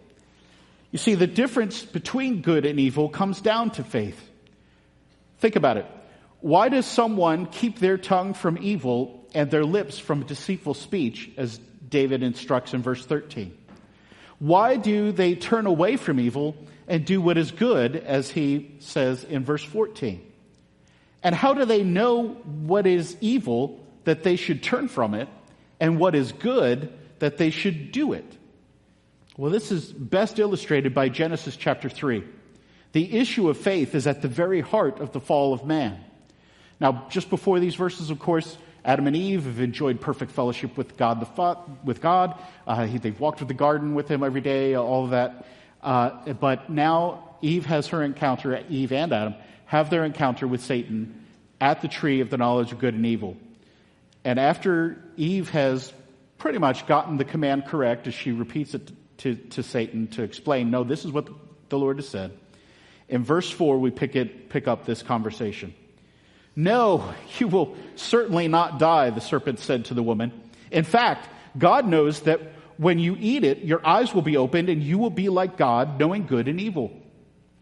You 0.96 1.00
see, 1.00 1.16
the 1.16 1.28
difference 1.28 1.84
between 1.84 2.42
good 2.42 2.66
and 2.66 2.80
evil 2.80 3.10
comes 3.10 3.42
down 3.42 3.72
to 3.72 3.84
faith. 3.84 4.18
Think 5.40 5.58
about 5.58 5.76
it. 5.76 5.86
Why 6.40 6.70
does 6.70 6.86
someone 6.86 7.48
keep 7.48 7.80
their 7.80 7.98
tongue 7.98 8.34
from 8.34 8.58
evil 8.62 9.28
and 9.34 9.52
their 9.52 9.66
lips 9.66 10.00
from 10.00 10.24
deceitful 10.24 10.74
speech, 10.74 11.32
as 11.36 11.60
David 11.90 12.24
instructs 12.24 12.74
in 12.74 12.82
verse 12.82 13.06
13? 13.06 13.58
Why 14.40 14.78
do 14.78 15.12
they 15.12 15.36
turn 15.36 15.66
away 15.66 15.98
from 15.98 16.18
evil 16.18 16.56
and 16.88 17.04
do 17.04 17.20
what 17.20 17.38
is 17.38 17.52
good, 17.52 17.98
as 17.98 18.32
he 18.32 18.72
says 18.80 19.26
in 19.26 19.44
verse 19.44 19.66
14? 19.66 20.22
And 21.24 21.36
how 21.36 21.54
do 21.54 21.66
they 21.66 21.84
know 21.84 22.30
what 22.30 22.88
is 22.88 23.18
evil 23.20 23.86
that 24.06 24.24
they 24.24 24.38
should 24.38 24.64
turn 24.64 24.88
from 24.88 25.14
it, 25.14 25.28
and 25.78 26.00
what 26.00 26.16
is 26.16 26.32
good 26.32 26.94
that 27.20 27.36
they 27.36 27.50
should 27.50 27.92
do 27.92 28.14
it? 28.14 28.38
Well, 29.38 29.52
this 29.52 29.70
is 29.70 29.92
best 29.92 30.40
illustrated 30.40 30.94
by 30.94 31.10
Genesis 31.10 31.58
chapter 31.58 31.90
3. 31.90 32.24
The 32.94 33.18
issue 33.18 33.50
of 33.50 33.58
faith 33.58 33.94
is 33.94 34.08
at 34.08 34.22
the 34.22 34.30
very 34.30 34.62
heart 34.62 35.02
of 35.02 35.12
the 35.12 35.20
fall 35.20 35.54
of 35.54 35.66
man. 35.66 36.00
Now, 36.80 37.08
just 37.10 37.30
before 37.30 37.60
these 37.60 37.76
verses, 37.76 38.10
of 38.10 38.20
course, 38.20 38.58
Adam 38.86 39.08
and 39.08 39.16
Eve 39.16 39.44
have 39.44 39.60
enjoyed 39.60 40.00
perfect 40.00 40.32
fellowship 40.32 40.78
with 40.78 40.96
God. 40.96 41.20
The 41.20 41.26
fa- 41.26 41.58
with 41.84 42.02
God, 42.02 42.40
uh, 42.66 42.86
he, 42.86 42.98
they've 42.98 43.20
walked 43.20 43.40
through 43.40 43.50
the 43.50 43.54
garden 43.54 43.94
with 43.94 44.08
Him 44.08 44.24
every 44.24 44.40
day, 44.40 44.76
all 44.76 45.04
of 45.04 45.10
that. 45.10 45.46
Uh, 45.84 46.34
but 46.34 46.70
now 46.70 47.36
Eve 47.42 47.66
has 47.66 47.88
her 47.88 48.04
encounter. 48.04 48.64
Eve 48.70 48.94
and 48.94 49.12
Adam 49.12 49.36
have 49.66 49.90
their 49.90 50.06
encounter 50.06 50.48
with 50.48 50.64
Satan 50.64 51.26
at 51.60 51.82
the 51.82 51.90
tree 51.90 52.22
of 52.22 52.30
the 52.30 52.38
knowledge 52.38 52.72
of 52.72 52.80
good 52.80 52.94
and 52.94 53.06
evil. 53.06 53.36
And 54.24 54.40
after 54.40 55.04
Eve 55.18 55.50
has 55.50 55.92
pretty 56.38 56.60
much 56.60 56.88
gotten 56.88 57.18
the 57.18 57.26
command 57.26 57.66
correct, 57.66 58.08
as 58.08 58.14
she 58.14 58.32
repeats 58.32 58.74
it 58.74 58.92
to, 59.20 59.36
to 59.36 59.64
Satan 59.64 60.08
to 60.08 60.24
explain, 60.24 60.72
no, 60.72 60.84
this 60.84 61.06
is 61.06 61.12
what 61.12 61.28
the 61.70 61.78
Lord 61.78 61.98
has 61.98 62.08
said. 62.08 62.38
In 63.08 63.24
verse 63.24 63.50
4, 63.50 63.78
we 63.78 63.92
pick, 63.92 64.16
it, 64.16 64.50
pick 64.50 64.68
up 64.68 64.86
this 64.86 65.04
conversation. 65.04 65.74
No, 66.56 67.14
you 67.38 67.48
will 67.48 67.76
certainly 67.96 68.48
not 68.48 68.80
die, 68.80 69.10
the 69.10 69.22
serpent 69.22 69.60
said 69.60 69.86
to 69.86 69.94
the 69.94 70.04
woman. 70.04 70.32
In 70.72 70.84
fact, 70.84 71.30
God 71.58 71.88
knows 71.88 72.22
that 72.22 72.42
when 72.78 73.00
you 73.00 73.16
eat 73.20 73.44
it, 73.44 73.60
your 73.60 73.86
eyes 73.86 74.14
will 74.14 74.22
be 74.22 74.38
opened 74.38 74.70
and 74.70 74.84
you 74.84 74.98
will 74.98 75.10
be 75.10 75.30
like 75.30 75.58
God, 75.58 76.00
knowing 76.00 76.26
good 76.26 76.48
and 76.48 76.60
evil. 76.60 76.92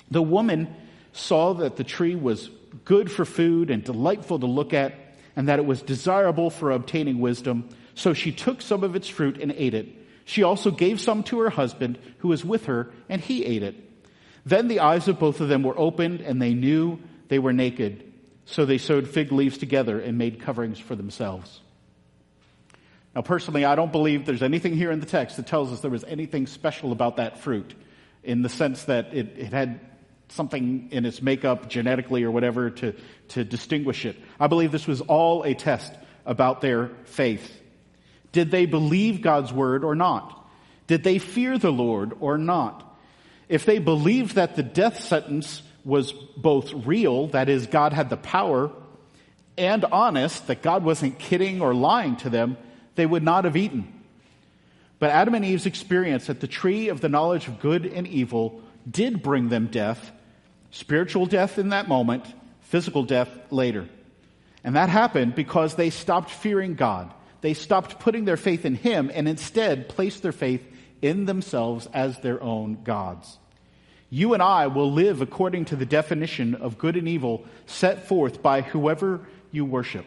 The 0.10 0.22
woman 0.22 0.74
saw 1.12 1.54
that 1.56 1.76
the 1.76 1.84
tree 1.84 2.16
was 2.16 2.50
good 2.86 3.12
for 3.12 3.26
food 3.26 3.70
and 3.70 3.84
delightful 3.84 4.40
to 4.40 4.46
look 4.48 4.74
at, 4.74 4.96
and 5.36 5.48
that 5.48 5.60
it 5.60 5.66
was 5.66 5.82
desirable 5.82 6.50
for 6.50 6.72
obtaining 6.72 7.20
wisdom. 7.20 7.70
So 7.96 8.14
she 8.14 8.32
took 8.32 8.62
some 8.62 8.84
of 8.84 8.96
its 8.96 9.08
fruit 9.08 9.40
and 9.40 9.52
ate 9.52 9.74
it. 9.74 9.88
She 10.26 10.44
also 10.44 10.72
gave 10.72 11.02
some 11.02 11.24
to 11.24 11.40
her 11.42 11.50
husband 11.50 12.00
who 12.20 12.30
was 12.30 12.46
with 12.46 12.66
her, 12.66 12.92
and 13.10 13.22
he 13.22 13.46
ate 13.46 13.64
it. 13.64 13.76
Then 14.46 14.68
the 14.68 14.80
eyes 14.80 15.08
of 15.08 15.20
both 15.20 15.42
of 15.42 15.50
them 15.50 15.64
were 15.64 15.78
opened, 15.78 16.22
and 16.22 16.42
they 16.42 16.54
knew 16.54 17.00
they 17.28 17.40
were 17.40 17.54
naked. 17.54 18.12
So 18.46 18.66
they 18.66 18.78
sewed 18.78 19.10
fig 19.10 19.32
leaves 19.32 19.58
together 19.58 20.00
and 20.00 20.18
made 20.18 20.42
coverings 20.42 20.80
for 20.80 20.96
themselves. 20.96 21.62
Now, 23.16 23.22
personally, 23.22 23.64
I 23.64 23.76
don't 23.76 23.92
believe 23.92 24.26
there's 24.26 24.44
anything 24.44 24.76
here 24.76 24.92
in 24.92 25.00
the 25.00 25.06
text 25.06 25.38
that 25.38 25.48
tells 25.48 25.72
us 25.72 25.82
there 25.82 25.92
was 25.92 26.04
anything 26.04 26.48
special 26.48 26.92
about 26.92 27.18
that 27.18 27.40
fruit 27.40 27.74
in 28.24 28.42
the 28.42 28.50
sense 28.50 28.86
that 28.86 29.14
it, 29.14 29.38
it 29.38 29.54
had 29.54 29.80
something 30.30 30.90
in 30.92 31.06
its 31.06 31.22
makeup 31.22 31.70
genetically 31.70 32.24
or 32.24 32.32
whatever 32.32 32.70
to, 32.72 32.96
to 33.30 33.44
distinguish 33.44 34.06
it. 34.06 34.16
I 34.40 34.48
believe 34.48 34.72
this 34.72 34.88
was 34.88 35.02
all 35.02 35.44
a 35.44 35.54
test 35.54 35.94
about 36.26 36.62
their 36.62 36.90
faith. 37.06 37.60
Did 38.34 38.52
they 38.52 38.66
believe 38.66 39.22
God's 39.22 39.54
word 39.54 39.86
or 39.86 39.96
not? 39.96 40.46
Did 40.88 41.04
they 41.04 41.20
fear 41.20 41.58
the 41.58 41.72
Lord 41.72 42.12
or 42.20 42.38
not? 42.38 42.98
If 43.48 43.66
they 43.66 43.80
believed 43.80 44.36
that 44.36 44.56
the 44.56 44.64
death 44.64 45.00
sentence 45.00 45.62
was 45.86 46.12
both 46.12 46.74
real, 46.74 47.28
that 47.28 47.48
is, 47.48 47.68
God 47.68 47.94
had 47.94 48.10
the 48.10 48.18
power, 48.18 48.72
and 49.58 49.86
honest, 49.86 50.48
that 50.48 50.62
God 50.62 50.84
wasn't 50.84 51.20
kidding 51.20 51.62
or 51.62 51.74
lying 51.74 52.16
to 52.18 52.30
them, 52.30 52.58
they 52.96 53.06
would 53.06 53.24
not 53.24 53.46
have 53.46 53.56
eaten. 53.56 53.88
But 55.00 55.12
Adam 55.12 55.36
and 55.36 55.46
Eve's 55.46 55.66
experience 55.66 56.30
at 56.30 56.40
the 56.40 56.48
tree 56.48 56.90
of 56.90 57.02
the 57.02 57.10
knowledge 57.10 57.48
of 57.48 57.60
good 57.60 57.86
and 57.86 58.08
evil 58.08 58.62
did 58.90 59.22
bring 59.22 59.50
them 59.50 59.68
death, 59.68 60.12
spiritual 60.72 61.26
death 61.26 61.60
in 61.60 61.70
that 61.70 61.88
moment, 61.88 62.26
physical 62.62 63.04
death 63.04 63.30
later. 63.52 63.88
And 64.64 64.76
that 64.76 64.90
happened 64.90 65.36
because 65.36 65.76
they 65.76 65.90
stopped 65.90 66.32
fearing 66.32 66.76
God. 66.76 67.14
They 67.44 67.54
stopped 67.54 68.00
putting 68.00 68.26
their 68.26 68.38
faith 68.38 68.66
in 68.66 68.74
Him 68.74 69.12
and 69.14 69.28
instead 69.28 69.88
placed 69.88 70.24
their 70.24 70.32
faith 70.32 70.66
in 71.00 71.26
themselves 71.26 71.88
as 71.94 72.18
their 72.20 72.42
own 72.42 72.82
gods 72.84 73.38
you 74.14 74.36
and 74.36 74.44
I 74.44 74.68
will 74.68 74.92
live 74.92 75.22
according 75.22 75.66
to 75.66 75.76
the 75.76 75.88
definition 75.88 76.54
of 76.54 76.78
good 76.78 76.98
and 76.98 77.08
evil 77.08 77.46
set 77.66 78.08
forth 78.08 78.44
by 78.44 78.62
whoever 78.62 79.22
you 79.52 79.66
worship. 79.66 80.06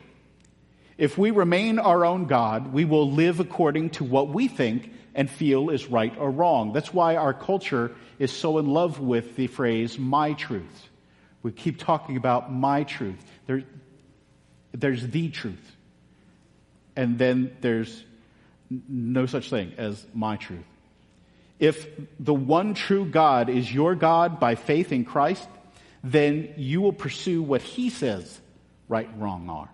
If 0.96 1.18
we 1.18 1.32
remain 1.32 1.80
our 1.80 2.04
own 2.04 2.26
God, 2.26 2.72
we 2.72 2.84
will 2.84 3.10
live 3.10 3.40
according 3.40 3.90
to 3.90 4.04
what 4.04 4.28
we 4.28 4.46
think 4.46 4.92
and 5.16 5.28
feel 5.28 5.70
is 5.70 5.88
right 5.88 6.16
or 6.18 6.30
wrong. 6.30 6.72
That's 6.72 6.94
why 6.94 7.16
our 7.16 7.34
culture 7.34 7.96
is 8.20 8.30
so 8.30 8.58
in 8.58 8.68
love 8.68 9.00
with 9.00 9.34
the 9.34 9.48
phrase, 9.48 9.98
my 9.98 10.34
truth. 10.34 10.88
We 11.42 11.50
keep 11.50 11.76
talking 11.76 12.16
about 12.16 12.52
my 12.52 12.84
truth. 12.84 13.18
There, 13.48 13.64
there's 14.70 15.04
the 15.04 15.30
truth. 15.30 15.75
And 16.96 17.18
then 17.18 17.56
there's 17.60 18.04
no 18.70 19.26
such 19.26 19.50
thing 19.50 19.74
as 19.76 20.04
my 20.14 20.36
truth. 20.36 20.64
If 21.58 21.88
the 22.18 22.34
one 22.34 22.74
true 22.74 23.06
God 23.06 23.48
is 23.48 23.72
your 23.72 23.94
God 23.94 24.40
by 24.40 24.56
faith 24.56 24.92
in 24.92 25.04
Christ, 25.04 25.48
then 26.02 26.54
you 26.56 26.80
will 26.80 26.92
pursue 26.92 27.42
what 27.42 27.62
he 27.62 27.90
says 27.90 28.40
right 28.88 29.08
and 29.08 29.22
wrong 29.22 29.48
are. 29.48 29.68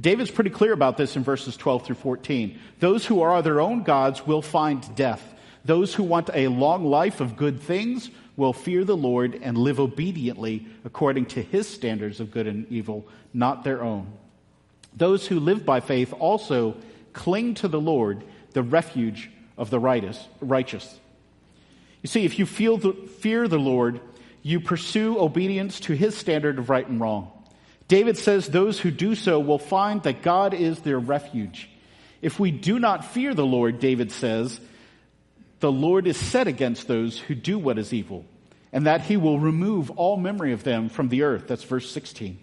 David's 0.00 0.30
pretty 0.30 0.50
clear 0.50 0.72
about 0.72 0.96
this 0.96 1.16
in 1.16 1.22
verses 1.22 1.56
12 1.56 1.86
through 1.86 1.96
14. 1.96 2.58
Those 2.78 3.04
who 3.04 3.22
are 3.22 3.42
their 3.42 3.60
own 3.60 3.82
gods 3.82 4.26
will 4.26 4.42
find 4.42 4.94
death. 4.94 5.22
Those 5.64 5.94
who 5.94 6.04
want 6.04 6.30
a 6.32 6.48
long 6.48 6.86
life 6.86 7.20
of 7.20 7.36
good 7.36 7.60
things 7.60 8.10
will 8.36 8.54
fear 8.54 8.84
the 8.84 8.96
Lord 8.96 9.38
and 9.42 9.58
live 9.58 9.78
obediently 9.78 10.66
according 10.84 11.26
to 11.26 11.42
his 11.42 11.68
standards 11.68 12.20
of 12.20 12.30
good 12.30 12.46
and 12.46 12.70
evil, 12.72 13.06
not 13.34 13.64
their 13.64 13.82
own. 13.82 14.10
Those 14.96 15.26
who 15.26 15.40
live 15.40 15.64
by 15.64 15.80
faith 15.80 16.12
also 16.18 16.76
cling 17.12 17.54
to 17.54 17.68
the 17.68 17.80
Lord, 17.80 18.24
the 18.52 18.62
refuge 18.62 19.30
of 19.56 19.70
the 19.70 19.78
righteous. 19.78 20.98
You 22.02 22.08
see, 22.08 22.24
if 22.24 22.38
you 22.38 22.46
feel 22.46 22.78
the, 22.78 22.92
fear 22.92 23.46
the 23.46 23.58
Lord, 23.58 24.00
you 24.42 24.60
pursue 24.60 25.18
obedience 25.18 25.80
to 25.80 25.92
his 25.92 26.16
standard 26.16 26.58
of 26.58 26.70
right 26.70 26.86
and 26.86 27.00
wrong. 27.00 27.30
David 27.88 28.16
says 28.16 28.46
those 28.46 28.80
who 28.80 28.90
do 28.90 29.14
so 29.14 29.40
will 29.40 29.58
find 29.58 30.02
that 30.04 30.22
God 30.22 30.54
is 30.54 30.78
their 30.80 30.98
refuge. 30.98 31.68
If 32.22 32.38
we 32.38 32.50
do 32.50 32.78
not 32.78 33.04
fear 33.04 33.34
the 33.34 33.46
Lord, 33.46 33.80
David 33.80 34.12
says, 34.12 34.60
the 35.60 35.72
Lord 35.72 36.06
is 36.06 36.16
set 36.16 36.46
against 36.48 36.88
those 36.88 37.18
who 37.18 37.34
do 37.34 37.58
what 37.58 37.78
is 37.78 37.92
evil, 37.92 38.24
and 38.72 38.86
that 38.86 39.02
he 39.02 39.16
will 39.16 39.38
remove 39.38 39.90
all 39.90 40.16
memory 40.16 40.52
of 40.52 40.64
them 40.64 40.88
from 40.88 41.08
the 41.08 41.22
earth. 41.22 41.48
That's 41.48 41.64
verse 41.64 41.90
16. 41.90 42.38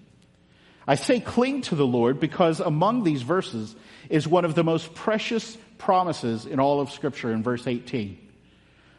I 0.87 0.95
say 0.95 1.19
cling 1.19 1.63
to 1.63 1.75
the 1.75 1.85
Lord 1.85 2.19
because 2.19 2.61
among 2.61 3.03
these 3.03 3.21
verses 3.21 3.75
is 4.09 4.27
one 4.27 4.45
of 4.45 4.55
the 4.55 4.63
most 4.63 4.93
precious 4.95 5.57
promises 5.77 6.45
in 6.45 6.59
all 6.61 6.79
of 6.79 6.91
Scripture 6.91 7.31
in 7.33 7.43
verse 7.43 7.67
18. 7.67 8.17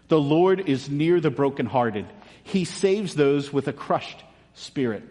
The 0.09 0.20
Lord 0.20 0.68
is 0.68 0.90
near 0.90 1.18
the 1.20 1.31
brokenhearted. 1.31 2.07
He 2.44 2.64
saves 2.64 3.14
those 3.14 3.53
with 3.53 3.68
a 3.68 3.72
crushed 3.72 4.22
spirit. 4.55 5.03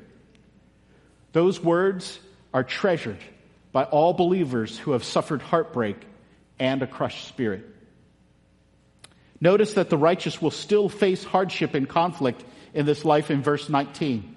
Those 1.33 1.59
words 1.59 2.19
are 2.53 2.63
treasured 2.63 3.19
by 3.71 3.83
all 3.83 4.13
believers 4.13 4.77
who 4.77 4.91
have 4.91 5.03
suffered 5.03 5.41
heartbreak 5.41 5.97
and 6.60 6.81
a 6.81 6.87
crushed 6.87 7.27
spirit. 7.27 7.65
Notice 9.39 9.73
that 9.73 9.89
the 9.89 9.97
righteous 9.97 10.41
will 10.41 10.52
still 10.52 10.89
face 10.89 11.23
hardship 11.23 11.73
and 11.73 11.87
conflict 11.87 12.43
in 12.73 12.85
this 12.85 13.06
life 13.06 13.29
in 13.29 13.41
verse 13.41 13.69
19. 13.69 14.37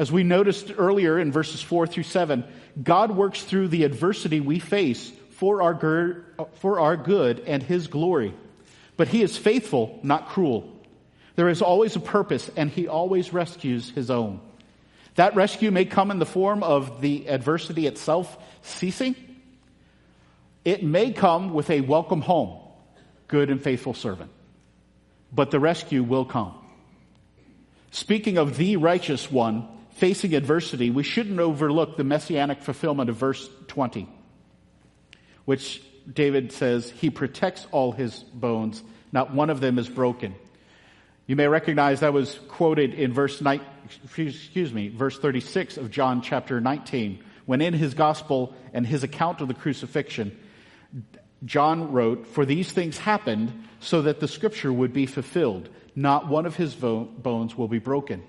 As 0.00 0.10
we 0.10 0.22
noticed 0.22 0.72
earlier 0.78 1.18
in 1.18 1.30
verses 1.30 1.60
4 1.60 1.86
through 1.86 2.04
7, 2.04 2.42
God 2.82 3.10
works 3.10 3.42
through 3.42 3.68
the 3.68 3.84
adversity 3.84 4.40
we 4.40 4.58
face 4.58 5.12
for 5.32 5.60
our, 5.60 6.24
for 6.54 6.80
our 6.80 6.96
good 6.96 7.40
and 7.40 7.62
His 7.62 7.86
glory. 7.86 8.32
But 8.96 9.08
He 9.08 9.20
is 9.20 9.36
faithful, 9.36 10.00
not 10.02 10.30
cruel. 10.30 10.74
There 11.36 11.50
is 11.50 11.60
always 11.60 11.96
a 11.96 12.00
purpose, 12.00 12.50
and 12.56 12.70
He 12.70 12.88
always 12.88 13.34
rescues 13.34 13.90
His 13.90 14.10
own. 14.10 14.40
That 15.16 15.36
rescue 15.36 15.70
may 15.70 15.84
come 15.84 16.10
in 16.10 16.18
the 16.18 16.24
form 16.24 16.62
of 16.62 17.02
the 17.02 17.28
adversity 17.28 17.86
itself 17.86 18.38
ceasing. 18.62 19.14
It 20.64 20.82
may 20.82 21.12
come 21.12 21.52
with 21.52 21.68
a 21.68 21.82
welcome 21.82 22.22
home, 22.22 22.58
good 23.28 23.50
and 23.50 23.62
faithful 23.62 23.92
servant. 23.92 24.30
but 25.30 25.50
the 25.50 25.60
rescue 25.60 26.02
will 26.02 26.24
come. 26.24 26.54
Speaking 27.90 28.38
of 28.38 28.56
the 28.56 28.78
righteous 28.78 29.30
one 29.30 29.68
facing 30.00 30.34
adversity, 30.34 30.90
we 30.90 31.02
shouldn't 31.02 31.38
overlook 31.38 31.98
the 31.98 32.04
messianic 32.04 32.62
fulfillment 32.62 33.10
of 33.10 33.16
verse 33.16 33.48
20, 33.68 34.08
which 35.44 35.82
David 36.10 36.52
says, 36.52 36.90
He 36.90 37.10
protects 37.10 37.66
all 37.70 37.92
his 37.92 38.18
bones, 38.32 38.82
not 39.12 39.34
one 39.34 39.50
of 39.50 39.60
them 39.60 39.78
is 39.78 39.90
broken. 39.90 40.34
You 41.26 41.36
may 41.36 41.46
recognize 41.48 42.00
that 42.00 42.14
was 42.14 42.40
quoted 42.48 42.94
in 42.94 43.12
verse 43.12 43.42
9, 43.42 43.60
excuse 44.16 44.72
me, 44.72 44.88
verse 44.88 45.18
36 45.18 45.76
of 45.76 45.90
John 45.90 46.22
chapter 46.22 46.62
19, 46.62 47.22
when 47.44 47.60
in 47.60 47.74
his 47.74 47.92
gospel 47.92 48.54
and 48.72 48.86
his 48.86 49.04
account 49.04 49.42
of 49.42 49.48
the 49.48 49.54
crucifixion, 49.54 50.36
John 51.44 51.92
wrote, 51.92 52.26
For 52.26 52.46
these 52.46 52.72
things 52.72 52.96
happened 52.96 53.52
so 53.80 54.02
that 54.02 54.18
the 54.18 54.28
scripture 54.28 54.72
would 54.72 54.94
be 54.94 55.04
fulfilled. 55.04 55.68
Not 55.94 56.26
one 56.26 56.46
of 56.46 56.56
his 56.56 56.74
bones 56.74 57.56
will 57.56 57.68
be 57.68 57.78
broken. 57.78 58.22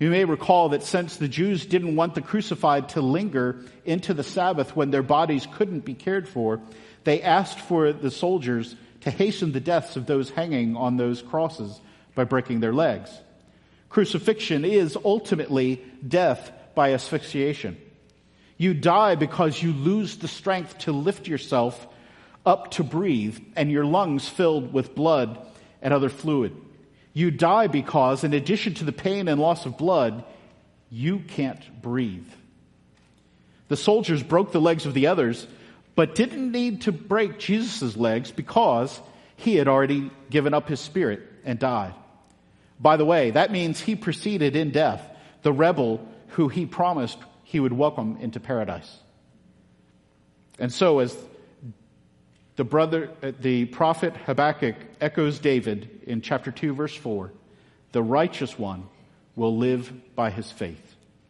You 0.00 0.08
may 0.08 0.24
recall 0.24 0.70
that 0.70 0.82
since 0.82 1.16
the 1.16 1.28
Jews 1.28 1.66
didn't 1.66 1.94
want 1.94 2.14
the 2.14 2.22
crucified 2.22 2.88
to 2.90 3.02
linger 3.02 3.62
into 3.84 4.14
the 4.14 4.24
Sabbath 4.24 4.74
when 4.74 4.90
their 4.90 5.02
bodies 5.02 5.46
couldn't 5.52 5.84
be 5.84 5.92
cared 5.92 6.26
for, 6.26 6.58
they 7.04 7.20
asked 7.20 7.60
for 7.60 7.92
the 7.92 8.10
soldiers 8.10 8.74
to 9.02 9.10
hasten 9.10 9.52
the 9.52 9.60
deaths 9.60 9.96
of 9.96 10.06
those 10.06 10.30
hanging 10.30 10.74
on 10.74 10.96
those 10.96 11.20
crosses 11.20 11.78
by 12.14 12.24
breaking 12.24 12.60
their 12.60 12.72
legs. 12.72 13.10
Crucifixion 13.90 14.64
is 14.64 14.96
ultimately 15.04 15.84
death 16.06 16.50
by 16.74 16.94
asphyxiation. 16.94 17.76
You 18.56 18.72
die 18.72 19.16
because 19.16 19.62
you 19.62 19.74
lose 19.74 20.16
the 20.16 20.28
strength 20.28 20.78
to 20.78 20.92
lift 20.92 21.28
yourself 21.28 21.86
up 22.46 22.70
to 22.72 22.84
breathe 22.84 23.38
and 23.54 23.70
your 23.70 23.84
lungs 23.84 24.26
filled 24.26 24.72
with 24.72 24.94
blood 24.94 25.46
and 25.82 25.92
other 25.92 26.08
fluid. 26.08 26.56
You 27.12 27.30
die 27.30 27.66
because, 27.66 28.24
in 28.24 28.32
addition 28.32 28.74
to 28.74 28.84
the 28.84 28.92
pain 28.92 29.28
and 29.28 29.40
loss 29.40 29.66
of 29.66 29.76
blood, 29.76 30.24
you 30.90 31.20
can't 31.20 31.82
breathe. 31.82 32.28
The 33.68 33.76
soldiers 33.76 34.22
broke 34.22 34.52
the 34.52 34.60
legs 34.60 34.86
of 34.86 34.94
the 34.94 35.06
others, 35.06 35.46
but 35.94 36.14
didn't 36.14 36.52
need 36.52 36.82
to 36.82 36.92
break 36.92 37.38
Jesus' 37.38 37.96
legs 37.96 38.30
because 38.30 39.00
he 39.36 39.56
had 39.56 39.68
already 39.68 40.10
given 40.28 40.54
up 40.54 40.68
his 40.68 40.80
spirit 40.80 41.22
and 41.44 41.58
died. 41.58 41.94
By 42.78 42.96
the 42.96 43.04
way, 43.04 43.30
that 43.30 43.52
means 43.52 43.80
he 43.80 43.94
preceded 43.94 44.56
in 44.56 44.70
death 44.70 45.02
the 45.42 45.52
rebel 45.52 46.06
who 46.28 46.48
he 46.48 46.66
promised 46.66 47.18
he 47.42 47.60
would 47.60 47.72
welcome 47.72 48.18
into 48.20 48.40
paradise. 48.40 48.98
And 50.58 50.72
so, 50.72 50.98
as 50.98 51.16
the 52.60 52.64
brother, 52.64 53.08
uh, 53.22 53.32
the 53.40 53.64
prophet 53.64 54.14
Habakkuk 54.14 54.74
echoes 55.00 55.38
David 55.38 56.02
in 56.06 56.20
chapter 56.20 56.50
2 56.50 56.74
verse 56.74 56.94
4, 56.94 57.32
the 57.92 58.02
righteous 58.02 58.58
one 58.58 58.86
will 59.34 59.56
live 59.56 59.90
by 60.14 60.28
his 60.28 60.52
faith. 60.52 60.89